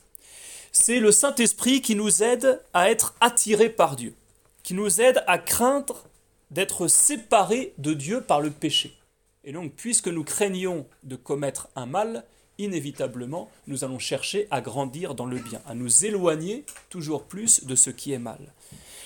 c'est 0.72 1.00
le 1.00 1.12
Saint-Esprit 1.12 1.84
qui 1.84 1.94
nous 1.94 2.24
aide 2.24 2.60
à 2.74 2.90
être 2.90 3.14
attirés 3.22 3.70
par 3.70 3.96
Dieu, 3.96 4.16
qui 4.64 4.74
nous 4.74 5.00
aide 5.00 5.24
à 5.28 5.38
craindre 5.38 6.06
d'être 6.50 6.88
séparés 6.88 7.76
de 7.78 7.94
Dieu 7.94 8.22
par 8.22 8.42
le 8.42 8.50
péché. 8.50 8.98
Et 9.44 9.52
donc, 9.52 9.74
puisque 9.76 10.08
nous 10.08 10.24
craignons 10.24 10.88
de 11.04 11.16
commettre 11.16 11.68
un 11.76 11.86
mal, 11.86 12.24
inévitablement, 12.58 13.48
nous 13.68 13.84
allons 13.84 14.00
chercher 14.00 14.48
à 14.50 14.62
grandir 14.62 15.14
dans 15.14 15.28
le 15.28 15.38
bien, 15.38 15.62
à 15.68 15.76
nous 15.76 16.04
éloigner 16.04 16.66
toujours 16.90 17.26
plus 17.26 17.64
de 17.66 17.76
ce 17.76 17.92
qui 17.92 18.12
est 18.12 18.18
mal. 18.18 18.40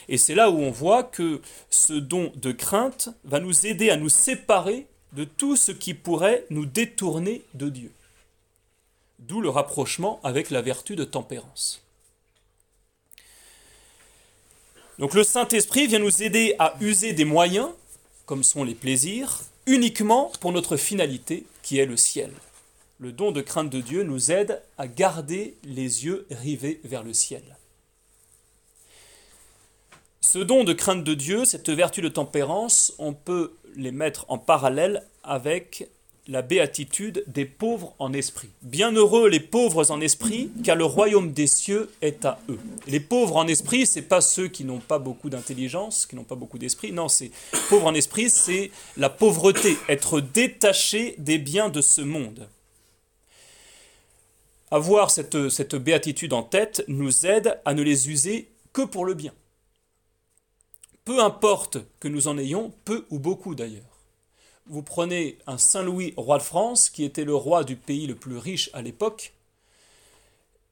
Et 0.10 0.18
c'est 0.18 0.34
là 0.34 0.50
où 0.50 0.58
on 0.58 0.72
voit 0.72 1.04
que 1.04 1.40
ce 1.70 1.94
don 1.94 2.32
de 2.36 2.52
crainte 2.52 3.10
va 3.26 3.40
nous 3.40 3.68
aider 3.68 3.92
à 3.92 3.96
nous 3.96 4.10
séparer 4.10 4.88
de 5.14 5.24
tout 5.24 5.56
ce 5.56 5.72
qui 5.72 5.94
pourrait 5.94 6.46
nous 6.50 6.66
détourner 6.66 7.44
de 7.54 7.70
Dieu. 7.70 7.92
D'où 9.20 9.40
le 9.40 9.50
rapprochement 9.50 10.20
avec 10.24 10.50
la 10.50 10.64
vertu 10.64 10.96
de 10.96 11.04
tempérance. 11.04 11.84
Donc 14.98 15.14
le 15.14 15.24
Saint-Esprit 15.24 15.86
vient 15.86 16.00
nous 16.00 16.24
aider 16.24 16.56
à 16.58 16.74
user 16.82 17.14
des 17.14 17.26
moyens, 17.26 17.70
comme 18.26 18.44
sont 18.44 18.64
les 18.64 18.76
plaisirs, 18.76 19.44
uniquement 19.68 20.32
pour 20.42 20.52
notre 20.52 20.76
finalité, 20.76 21.46
qui 21.62 21.78
est 21.78 21.86
le 21.86 21.98
ciel. 21.98 22.32
Le 22.98 23.12
don 23.12 23.32
de 23.32 23.42
crainte 23.42 23.70
de 23.70 23.80
Dieu 23.80 24.02
nous 24.02 24.32
aide 24.32 24.60
à 24.80 24.88
garder 24.88 25.56
les 25.64 26.06
yeux 26.06 26.26
rivés 26.32 26.82
vers 26.84 27.04
le 27.04 27.14
ciel. 27.14 27.44
Ce 30.22 30.38
don 30.38 30.64
de 30.64 30.74
crainte 30.74 31.04
de 31.04 31.14
Dieu, 31.14 31.46
cette 31.46 31.70
vertu 31.70 32.02
de 32.02 32.10
tempérance, 32.10 32.94
on 33.00 33.14
peut 33.14 33.54
les 33.76 33.92
mettre 33.92 34.26
en 34.28 34.38
parallèle 34.38 35.06
avec 35.24 35.88
la 36.28 36.42
béatitude 36.42 37.24
des 37.26 37.46
pauvres 37.46 37.96
en 37.98 38.14
esprit. 38.14 38.50
Bienheureux 38.62 39.30
les 39.30 39.40
pauvres 39.40 39.90
en 39.90 40.00
esprit, 40.02 40.52
car 40.64 40.76
le 40.76 40.84
royaume 40.84 41.32
des 41.32 41.48
cieux 41.48 41.90
est 42.02 42.26
à 42.26 42.38
eux. 42.50 42.60
Les 42.86 43.00
pauvres 43.00 43.38
en 43.38 43.48
esprit, 43.48 43.88
c'est 43.88 44.04
pas 44.04 44.22
ceux 44.22 44.48
qui 44.48 44.66
n'ont 44.66 44.80
pas 44.80 45.00
beaucoup 45.00 45.30
d'intelligence, 45.30 46.06
qui 46.06 46.16
n'ont 46.16 46.24
pas 46.24 46.36
beaucoup 46.36 46.60
d'esprit. 46.60 46.92
Non, 46.92 47.08
c'est 47.08 47.32
pauvres 47.70 47.88
en 47.88 47.96
esprit, 47.96 48.30
c'est 48.30 48.70
la 48.98 49.10
pauvreté, 49.10 49.78
être 49.88 50.20
détaché 50.20 51.16
des 51.18 51.40
biens 51.40 51.70
de 51.70 51.82
ce 51.82 52.02
monde. 52.02 52.48
Avoir 54.70 55.10
cette 55.10 55.76
béatitude 55.76 56.34
en 56.34 56.44
tête 56.44 56.84
nous 56.88 57.26
aide 57.26 57.60
à 57.66 57.74
ne 57.74 57.82
les 57.82 58.10
user 58.10 58.50
que 58.72 58.84
pour 58.84 59.06
le 59.06 59.16
bien. 59.16 59.34
Peu 61.10 61.24
importe 61.24 61.80
que 62.00 62.08
nous 62.08 62.28
en 62.28 62.38
ayons, 62.38 62.72
peu 62.86 63.08
ou 63.10 63.18
beaucoup 63.18 63.56
d'ailleurs 63.56 63.98
vous 64.68 64.84
prenez 64.84 65.40
un 65.48 65.58
Saint-Louis, 65.58 66.14
roi 66.18 66.38
de 66.38 66.44
France, 66.44 66.92
qui 66.92 67.04
était 67.04 67.24
le 67.24 67.34
roi 67.34 67.64
du 67.64 67.76
pays 67.76 68.06
le 68.06 68.14
plus 68.14 68.38
riche 68.38 68.70
à 68.74 68.84
l'époque, 68.84 69.34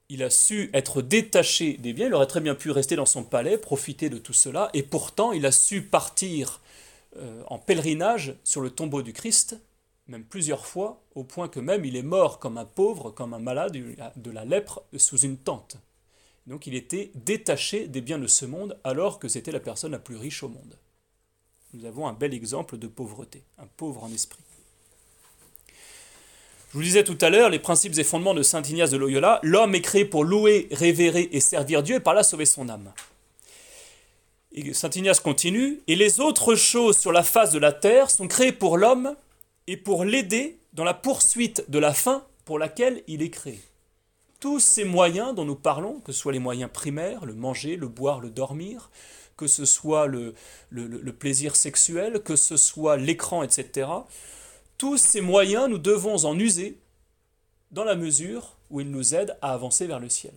il 0.10 0.21
a 0.21 0.30
su 0.30 0.69
être 0.76 1.02
détaché 1.02 1.78
des 1.78 1.91
biens, 1.91 2.06
il 2.06 2.13
aurait 2.13 2.28
très 2.28 2.39
bien 2.39 2.54
pu 2.54 2.69
rester 2.69 2.95
dans 2.95 3.08
son 3.08 3.23
palais, 3.23 3.58
profiter 3.58 4.12
de 4.12 4.19
tout 4.19 4.32
cela, 4.32 4.69
et 4.76 4.84
pourtant 4.84 5.32
il 5.32 5.43
a 5.47 5.52
su 5.52 5.82
partir 5.82 6.62
euh, 7.15 7.41
en 7.47 7.58
pèlerinage 7.58 8.36
sur 8.43 8.62
le 8.62 8.69
tombeau 8.69 9.02
du 9.02 9.13
Christ, 9.13 9.60
même 10.06 10.23
plusieurs 10.23 10.67
fois, 10.67 11.02
au 11.15 11.23
point 11.23 11.47
que 11.47 11.60
même 11.60 11.84
il 11.84 11.95
est 11.95 12.04
mort 12.04 12.38
comme 12.38 12.60
un 12.60 12.65
pauvre, 12.65 13.10
comme 13.10 13.34
un 13.34 13.39
malade 13.39 13.76
de 14.15 14.32
la 14.32 14.45
lèpre 14.45 14.84
sous 14.97 15.17
une 15.17 15.38
tente. 15.38 15.78
Donc 16.47 16.65
il 16.65 16.73
était 16.73 17.12
détaché 17.13 17.88
des 17.88 18.01
biens 18.01 18.19
de 18.19 18.27
ce 18.27 18.45
monde 18.45 18.79
alors 18.83 19.19
que 19.19 19.27
c'était 19.27 19.51
la 19.51 19.60
personne 19.60 19.91
la 19.91 19.99
plus 19.99 20.17
riche 20.17 20.43
au 20.43 20.49
monde 20.49 20.77
nous 21.73 21.86
avons 21.86 22.07
un 22.07 22.13
bel 22.13 22.33
exemple 22.33 22.77
de 22.77 22.88
pauvreté, 22.88 23.43
un 23.57 23.67
pauvre 23.77 24.03
en 24.03 24.12
esprit. 24.12 24.39
Je 26.69 26.77
vous 26.77 26.83
disais 26.83 27.03
tout 27.03 27.17
à 27.21 27.29
l'heure 27.29 27.49
les 27.49 27.60
principes 27.60 27.97
et 27.97 28.03
fondements 28.03 28.33
de 28.33 28.43
Saint 28.43 28.62
Ignace 28.62 28.91
de 28.91 28.97
Loyola. 28.97 29.39
L'homme 29.43 29.75
est 29.75 29.81
créé 29.81 30.05
pour 30.05 30.23
louer, 30.23 30.67
révérer 30.71 31.29
et 31.31 31.39
servir 31.39 31.83
Dieu 31.83 31.95
et 31.95 31.99
par 31.99 32.13
là 32.13 32.23
sauver 32.23 32.45
son 32.45 32.67
âme. 32.69 32.91
Saint 34.73 34.89
Ignace 34.89 35.19
continue, 35.19 35.81
et 35.88 35.95
les 35.95 36.19
autres 36.19 36.55
choses 36.55 36.97
sur 36.97 37.12
la 37.12 37.21
face 37.21 37.51
de 37.51 37.60
la 37.60 37.71
terre 37.71 38.10
sont 38.10 38.27
créées 38.27 38.51
pour 38.51 38.77
l'homme 38.77 39.15
et 39.67 39.77
pour 39.77 40.03
l'aider 40.03 40.57
dans 40.73 40.83
la 40.83 40.95
poursuite 40.95 41.63
de 41.69 41.77
la 41.77 41.93
fin 41.93 42.25
pour 42.43 42.57
laquelle 42.57 43.03
il 43.07 43.21
est 43.21 43.29
créé. 43.29 43.60
Tous 44.39 44.60
ces 44.60 44.84
moyens 44.84 45.34
dont 45.34 45.45
nous 45.45 45.56
parlons, 45.56 46.00
que 46.02 46.12
ce 46.12 46.19
soit 46.19 46.32
les 46.32 46.39
moyens 46.39 46.69
primaires, 46.71 47.26
le 47.26 47.34
manger, 47.34 47.76
le 47.76 47.88
boire, 47.88 48.19
le 48.19 48.30
dormir, 48.30 48.91
que 49.36 49.47
ce 49.47 49.65
soit 49.65 50.08
le, 50.08 50.34
plaisir 51.17 51.56
sexuel, 51.56 52.21
que 52.21 52.36
ce 52.36 52.58
soit 52.58 52.97
l'écran, 52.97 53.43
etc. 53.43 53.89
Tous 54.78 54.97
ces 54.97 55.21
moyens, 55.21 55.69
nous 55.69 55.78
devons 55.78 56.26
en 56.26 56.38
user 56.38 56.80
dans 57.71 57.84
la 57.84 57.95
mesure 57.95 58.58
où 58.69 58.82
ils 58.82 58.91
nous 58.91 59.15
aident 59.15 59.38
à 59.41 59.54
avancer 59.54 59.88
vers 59.88 60.00
le 60.00 60.10
ciel. 60.10 60.34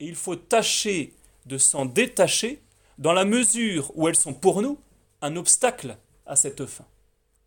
Et 0.00 0.06
il 0.06 0.14
faut 0.14 0.36
tâcher 0.36 1.14
de 1.46 1.58
s'en 1.58 1.86
détacher 1.86 2.60
dans 2.98 3.12
la 3.12 3.24
mesure 3.24 3.92
où 3.94 4.08
elles 4.08 4.16
sont 4.16 4.34
pour 4.34 4.60
nous 4.60 4.78
un 5.22 5.36
obstacle 5.36 5.96
à 6.26 6.36
cette 6.36 6.66
fin. 6.66 6.84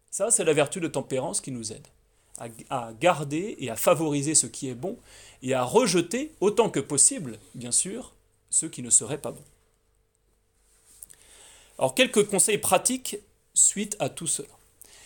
Ça, 0.10 0.32
c'est 0.32 0.44
la 0.44 0.54
vertu 0.54 0.80
de 0.80 0.88
tempérance 0.88 1.42
qui 1.42 1.52
nous 1.52 1.72
aide 1.72 1.88
à, 2.70 2.92
garder 3.00 3.56
et 3.60 3.70
à 3.70 3.76
favoriser 3.76 4.36
ce 4.36 4.48
qui 4.48 4.70
est 4.70 4.76
bon 4.76 4.98
et 5.44 5.54
à 5.54 5.64
rejeter 5.64 6.32
autant 6.40 6.70
que 6.70 6.80
possible, 6.80 7.38
bien 7.56 7.72
sûr, 7.72 8.14
ce 8.50 8.66
qui 8.66 8.82
ne 8.82 8.90
serait 8.90 9.20
pas 9.20 9.32
bon. 9.32 9.44
Alors 11.78 11.96
quelques 11.96 12.28
conseils 12.28 12.58
pratiques 12.58 13.18
suite 13.54 13.96
à 14.00 14.10
tout 14.10 14.28
cela. 14.28 14.48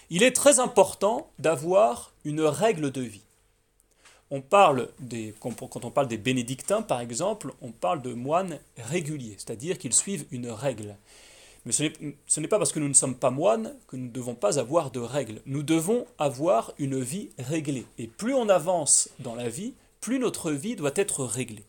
Il 0.09 0.23
est 0.23 0.35
très 0.35 0.59
important 0.59 1.29
d'avoir 1.39 2.11
une 2.25 2.41
règle 2.41 2.91
de 2.91 3.01
vie. 3.01 3.21
On 4.31 4.41
parle 4.41 4.89
des, 4.99 5.33
quand 5.39 5.85
on 5.85 5.91
parle 5.91 6.07
des 6.07 6.17
bénédictins, 6.17 6.81
par 6.81 6.99
exemple, 6.99 7.53
on 7.61 7.71
parle 7.71 8.01
de 8.01 8.13
moines 8.13 8.59
réguliers, 8.77 9.35
c'est-à-dire 9.37 9.77
qu'ils 9.77 9.93
suivent 9.93 10.25
une 10.31 10.49
règle. 10.49 10.95
Mais 11.65 11.71
ce 11.71 12.39
n'est 12.39 12.47
pas 12.47 12.59
parce 12.59 12.71
que 12.71 12.79
nous 12.79 12.87
ne 12.87 12.93
sommes 12.93 13.15
pas 13.15 13.31
moines 13.31 13.75
que 13.87 13.95
nous 13.95 14.05
ne 14.05 14.11
devons 14.11 14.35
pas 14.35 14.59
avoir 14.59 14.91
de 14.91 14.99
règles. 14.99 15.41
Nous 15.45 15.63
devons 15.63 16.05
avoir 16.19 16.73
une 16.77 16.99
vie 16.99 17.29
réglée. 17.39 17.85
Et 17.97 18.07
plus 18.07 18.33
on 18.33 18.49
avance 18.49 19.09
dans 19.19 19.35
la 19.35 19.49
vie, 19.49 19.73
plus 19.99 20.19
notre 20.19 20.51
vie 20.51 20.75
doit 20.75 20.91
être 20.95 21.25
réglée. 21.25 21.65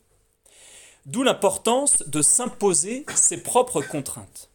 D'où 1.07 1.23
l'importance 1.23 2.03
de 2.07 2.21
s'imposer 2.21 3.07
ses 3.15 3.43
propres 3.43 3.81
contraintes 3.81 4.51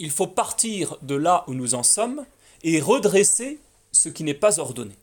il 0.00 0.10
faut 0.10 0.26
partir 0.26 0.96
de 1.02 1.14
là 1.14 1.44
où 1.46 1.54
nous 1.54 1.74
en 1.74 1.82
sommes 1.82 2.24
et 2.64 2.80
redresser 2.80 3.60
ce 3.92 4.08
qui 4.08 4.24
n'est 4.24 4.34
pas 4.34 4.58
ordonné. 4.58 4.94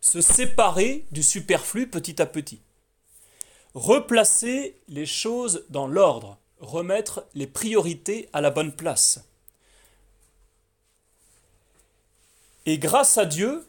Se 0.00 0.22
séparer 0.22 1.04
du 1.12 1.22
superflu 1.22 1.86
petit 1.88 2.20
à 2.20 2.26
petit. 2.26 2.58
Replacer 3.74 4.76
les 4.88 5.04
choses 5.04 5.66
dans 5.68 5.86
l'ordre, 5.86 6.38
remettre 6.60 7.24
les 7.34 7.46
priorités 7.46 8.28
à 8.32 8.40
la 8.40 8.50
bonne 8.50 8.72
place. 8.72 9.24
Et 12.66 12.78
grâce 12.78 13.16
à 13.16 13.24
Dieu, 13.24 13.66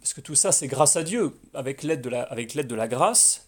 parce 0.00 0.12
que 0.12 0.20
tout 0.20 0.34
ça 0.34 0.50
c'est 0.50 0.66
grâce 0.66 0.96
à 0.96 1.02
Dieu, 1.02 1.36
avec 1.54 1.82
l'aide 1.82 2.00
de, 2.00 2.08
la, 2.74 2.88
grâce, 2.88 3.46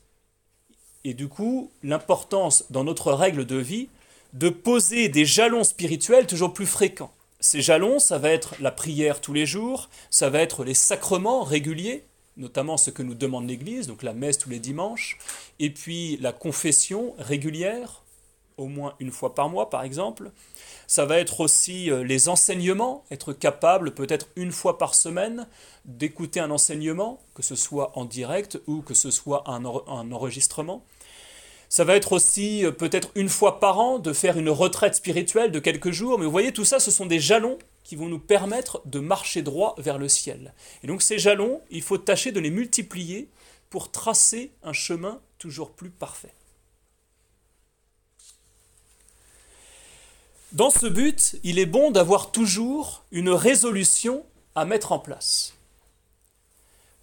et 1.04 1.14
du 1.14 1.28
coup 1.28 1.70
l'importance 1.82 2.66
dans 2.70 2.84
notre 2.84 3.12
règle 3.12 3.44
de 3.44 3.56
vie 3.56 3.88
de 4.32 4.48
poser 4.48 5.08
des 5.08 5.24
jalons 5.24 5.64
spirituels 5.64 6.26
toujours 6.26 6.54
plus 6.54 6.66
fréquents. 6.66 7.12
Ces 7.40 7.60
jalons, 7.60 7.98
ça 7.98 8.18
va 8.18 8.30
être 8.30 8.54
la 8.60 8.70
prière 8.70 9.20
tous 9.20 9.32
les 9.32 9.44
jours, 9.44 9.90
ça 10.10 10.30
va 10.30 10.38
être 10.38 10.64
les 10.64 10.74
sacrements 10.74 11.42
réguliers, 11.42 12.04
notamment 12.36 12.76
ce 12.76 12.90
que 12.90 13.02
nous 13.02 13.14
demande 13.14 13.48
l'Église, 13.48 13.88
donc 13.88 14.02
la 14.02 14.12
messe 14.12 14.38
tous 14.38 14.48
les 14.48 14.60
dimanches, 14.60 15.18
et 15.58 15.70
puis 15.70 16.16
la 16.18 16.32
confession 16.32 17.14
régulière, 17.18 18.01
au 18.62 18.68
moins 18.68 18.94
une 19.00 19.10
fois 19.10 19.34
par 19.34 19.48
mois 19.48 19.68
par 19.68 19.82
exemple. 19.82 20.30
Ça 20.86 21.04
va 21.04 21.18
être 21.18 21.40
aussi 21.40 21.90
euh, 21.90 22.04
les 22.04 22.28
enseignements, 22.28 23.04
être 23.10 23.32
capable 23.32 23.92
peut-être 23.92 24.28
une 24.36 24.52
fois 24.52 24.78
par 24.78 24.94
semaine 24.94 25.46
d'écouter 25.84 26.40
un 26.40 26.50
enseignement, 26.50 27.20
que 27.34 27.42
ce 27.42 27.54
soit 27.56 27.92
en 27.98 28.04
direct 28.04 28.60
ou 28.66 28.82
que 28.82 28.94
ce 28.94 29.10
soit 29.10 29.44
un, 29.50 29.64
enregistrement. 29.64 30.84
Ça 31.68 31.84
va 31.84 31.96
être 31.96 32.12
aussi 32.12 32.64
euh, 32.64 32.70
peut-être 32.70 33.10
une 33.14 33.28
fois 33.28 33.58
par 33.58 33.78
an 33.78 33.98
de 33.98 34.12
faire 34.12 34.38
une 34.38 34.50
retraite 34.50 34.94
spirituelle 34.94 35.50
de 35.50 35.58
quelques 35.58 35.90
jours, 35.90 36.18
mais 36.18 36.24
vous 36.24 36.30
voyez, 36.30 36.52
tout 36.52 36.64
ça, 36.64 36.78
ce 36.78 36.90
sont 36.90 37.06
des 37.06 37.20
jalons 37.20 37.58
qui 37.84 37.96
vont 37.96 38.08
nous 38.08 38.18
permettre 38.18 38.82
de 38.84 39.00
marcher 39.00 39.42
droit 39.42 39.74
vers 39.78 39.98
le 39.98 40.08
ciel. 40.08 40.54
Et 40.82 40.86
donc 40.86 41.02
ces 41.02 41.18
jalons, 41.18 41.60
il 41.70 41.82
faut 41.82 41.98
tâcher 41.98 42.32
de 42.32 42.40
les 42.40 42.50
multiplier 42.50 43.28
pour 43.70 43.90
tracer 43.90 44.52
un 44.62 44.74
chemin 44.74 45.20
toujours 45.38 45.72
plus 45.72 45.90
parfait. 45.90 46.34
Dans 50.52 50.68
ce 50.68 50.86
but, 50.86 51.36
il 51.44 51.58
est 51.58 51.64
bon 51.64 51.90
d'avoir 51.90 52.30
toujours 52.30 53.04
une 53.10 53.30
résolution 53.30 54.22
à 54.54 54.66
mettre 54.66 54.92
en 54.92 54.98
place. 54.98 55.54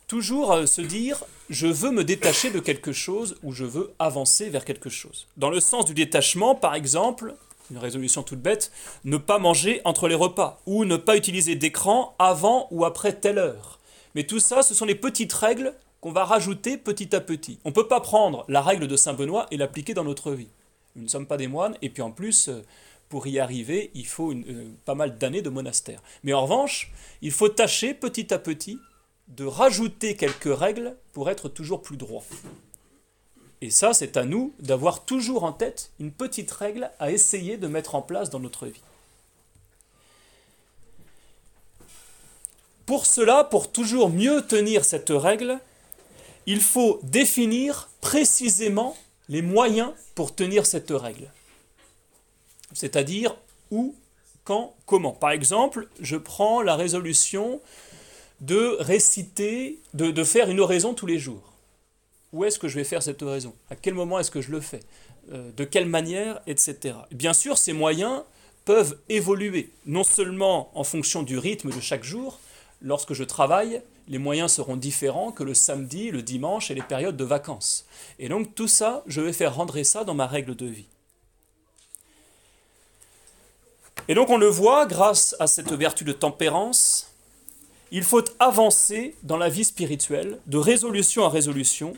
Toujours 0.07 0.51
euh, 0.51 0.67
se 0.67 0.81
dire, 0.81 1.23
je 1.49 1.65
veux 1.65 1.89
me 1.89 2.03
détacher 2.03 2.51
de 2.51 2.59
quelque 2.59 2.91
chose 2.93 3.37
ou 3.41 3.51
je 3.51 3.65
veux 3.65 3.91
avancer 3.97 4.51
vers 4.51 4.65
quelque 4.65 4.91
chose. 4.91 5.25
Dans 5.37 5.49
le 5.49 5.59
sens 5.59 5.85
du 5.85 5.95
détachement, 5.95 6.53
par 6.53 6.75
exemple, 6.75 7.33
une 7.71 7.79
résolution 7.79 8.21
toute 8.21 8.39
bête, 8.39 8.71
ne 9.03 9.17
pas 9.17 9.39
manger 9.39 9.81
entre 9.83 10.07
les 10.07 10.13
repas 10.13 10.61
ou 10.67 10.85
ne 10.85 10.95
pas 10.95 11.17
utiliser 11.17 11.55
d'écran 11.55 12.15
avant 12.19 12.67
ou 12.69 12.85
après 12.85 13.13
telle 13.13 13.39
heure. 13.39 13.79
Mais 14.13 14.25
tout 14.25 14.39
ça, 14.39 14.61
ce 14.61 14.75
sont 14.75 14.85
les 14.85 14.93
petites 14.93 15.33
règles 15.33 15.73
qu'on 16.01 16.11
va 16.11 16.23
rajouter 16.23 16.77
petit 16.77 17.15
à 17.15 17.19
petit. 17.19 17.57
On 17.65 17.69
ne 17.69 17.73
peut 17.73 17.87
pas 17.87 17.99
prendre 17.99 18.45
la 18.47 18.61
règle 18.61 18.87
de 18.87 18.95
Saint 18.95 19.13
Benoît 19.13 19.47
et 19.49 19.57
l'appliquer 19.57 19.95
dans 19.95 20.03
notre 20.03 20.33
vie. 20.33 20.49
Nous 20.95 21.03
ne 21.03 21.09
sommes 21.09 21.27
pas 21.27 21.37
des 21.37 21.47
moines, 21.47 21.77
et 21.81 21.89
puis 21.89 22.01
en 22.01 22.11
plus, 22.11 22.49
euh, 22.49 22.61
pour 23.09 23.25
y 23.25 23.39
arriver, 23.39 23.89
il 23.95 24.05
faut 24.05 24.31
euh, 24.31 24.71
pas 24.85 24.95
mal 24.95 25.17
d'années 25.17 25.41
de 25.41 25.49
monastère. 25.49 26.01
Mais 26.23 26.33
en 26.33 26.43
revanche, 26.43 26.91
il 27.21 27.31
faut 27.31 27.49
tâcher 27.49 27.93
petit 27.95 28.33
à 28.33 28.39
petit 28.39 28.79
de 29.27 29.45
rajouter 29.45 30.15
quelques 30.15 30.55
règles 30.55 30.95
pour 31.11 31.29
être 31.29 31.49
toujours 31.49 31.81
plus 31.81 31.97
droit. 31.97 32.23
Et 33.61 33.71
ça, 33.71 33.93
c'est 33.93 34.15
à 34.15 34.23
nous 34.23 34.53
d'avoir 34.59 35.03
toujours 35.05 35.43
en 35.43 35.51
tête 35.51 35.91
une 35.99 36.11
petite 36.11 36.51
règle 36.51 36.91
à 36.99 37.11
essayer 37.11 37.57
de 37.57 37.67
mettre 37.67 37.95
en 37.95 38.01
place 38.01 38.29
dans 38.29 38.39
notre 38.39 38.67
vie. 38.67 38.81
Pour 42.85 43.05
cela, 43.05 43.43
pour 43.43 43.71
toujours 43.71 44.09
mieux 44.09 44.41
tenir 44.43 44.85
cette 44.85 45.11
règle, 45.11 45.59
il 46.45 46.61
faut 46.61 46.99
définir 47.03 47.89
précisément 48.01 48.95
les 49.27 49.43
moyens 49.43 49.91
pour 50.15 50.33
tenir 50.33 50.65
cette 50.65 50.89
règle 50.91 51.29
c'est-à-dire 52.73 53.35
où, 53.71 53.95
quand, 54.43 54.75
comment. 54.85 55.11
Par 55.11 55.31
exemple, 55.31 55.87
je 55.99 56.15
prends 56.15 56.61
la 56.61 56.75
résolution 56.75 57.61
de 58.41 58.77
réciter, 58.79 59.79
de, 59.93 60.23
faire 60.23 60.49
une 60.49 60.59
oraison 60.59 60.93
tous 60.93 61.05
les 61.05 61.19
jours. 61.19 61.53
Où 62.31 62.45
est-ce 62.45 62.59
que 62.59 62.67
je 62.67 62.75
vais 62.75 62.83
faire 62.83 63.03
cette 63.03 63.21
oraison? 63.21 63.53
À 63.69 63.75
quel 63.75 63.93
moment 63.93 64.19
est-ce 64.19 64.31
que 64.31 64.41
je 64.41 64.51
le 64.51 64.61
fais? 64.61 64.81
Euh, 65.31 65.51
De 65.57 65.63
quelle 65.65 65.87
manière 65.87 66.41
Etc. 66.47 66.95
Bien 67.11 67.33
sûr, 67.33 67.57
ces 67.57 67.73
moyens 67.73 68.23
peuvent 68.65 68.97
évoluer, 69.09 69.71
non 69.85 70.03
seulement 70.03 70.69
en 70.77 70.83
fonction 70.83 71.23
du 71.23 71.37
rythme 71.37 71.71
de 71.71 71.79
chaque 71.79 72.03
jour, 72.03 72.39
lorsque 72.81 73.13
je 73.13 73.23
travaille, 73.23 73.81
les 74.07 74.19
moyens 74.19 74.51
seront 74.51 74.75
différents 74.75 75.31
que 75.31 75.43
le 75.43 75.53
samedi, 75.53 76.11
le 76.11 76.21
dimanche 76.21 76.71
et 76.71 76.75
les 76.75 76.81
périodes 76.81 77.17
de 77.17 77.23
vacances. 77.23 77.85
Et 78.19 78.29
donc 78.29 78.55
tout 78.55 78.67
ça, 78.67 79.03
je 79.07 79.21
vais 79.21 79.33
faire 79.33 79.55
rentrer 79.55 79.83
ça 79.83 80.03
dans 80.03 80.13
ma 80.13 80.27
règle 80.27 80.55
de 80.55 80.65
vie. 80.65 80.87
Et 84.07 84.15
donc 84.15 84.29
on 84.29 84.37
le 84.37 84.47
voit, 84.47 84.85
grâce 84.85 85.35
à 85.39 85.47
cette 85.47 85.71
vertu 85.71 86.03
de 86.03 86.11
tempérance, 86.11 87.11
il 87.91 88.03
faut 88.03 88.23
avancer 88.39 89.15
dans 89.23 89.37
la 89.37 89.49
vie 89.49 89.63
spirituelle, 89.63 90.39
de 90.47 90.57
résolution 90.57 91.25
à 91.25 91.29
résolution, 91.29 91.93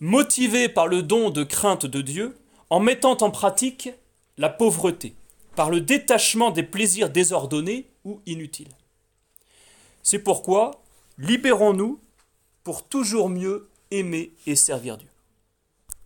motivé 0.00 0.68
par 0.68 0.88
le 0.88 1.02
don 1.02 1.30
de 1.30 1.44
crainte 1.44 1.86
de 1.86 2.00
Dieu, 2.00 2.36
en 2.70 2.80
mettant 2.80 3.16
en 3.20 3.30
pratique 3.30 3.90
la 4.38 4.48
pauvreté, 4.48 5.14
par 5.54 5.70
le 5.70 5.80
détachement 5.80 6.50
des 6.50 6.62
plaisirs 6.62 7.10
désordonnés 7.10 7.86
ou 8.04 8.20
inutiles. 8.26 8.74
C'est 10.02 10.18
pourquoi 10.18 10.82
libérons-nous 11.18 12.00
pour 12.64 12.84
toujours 12.84 13.28
mieux 13.28 13.68
aimer 13.90 14.32
et 14.46 14.56
servir 14.56 14.96
Dieu. 14.96 15.11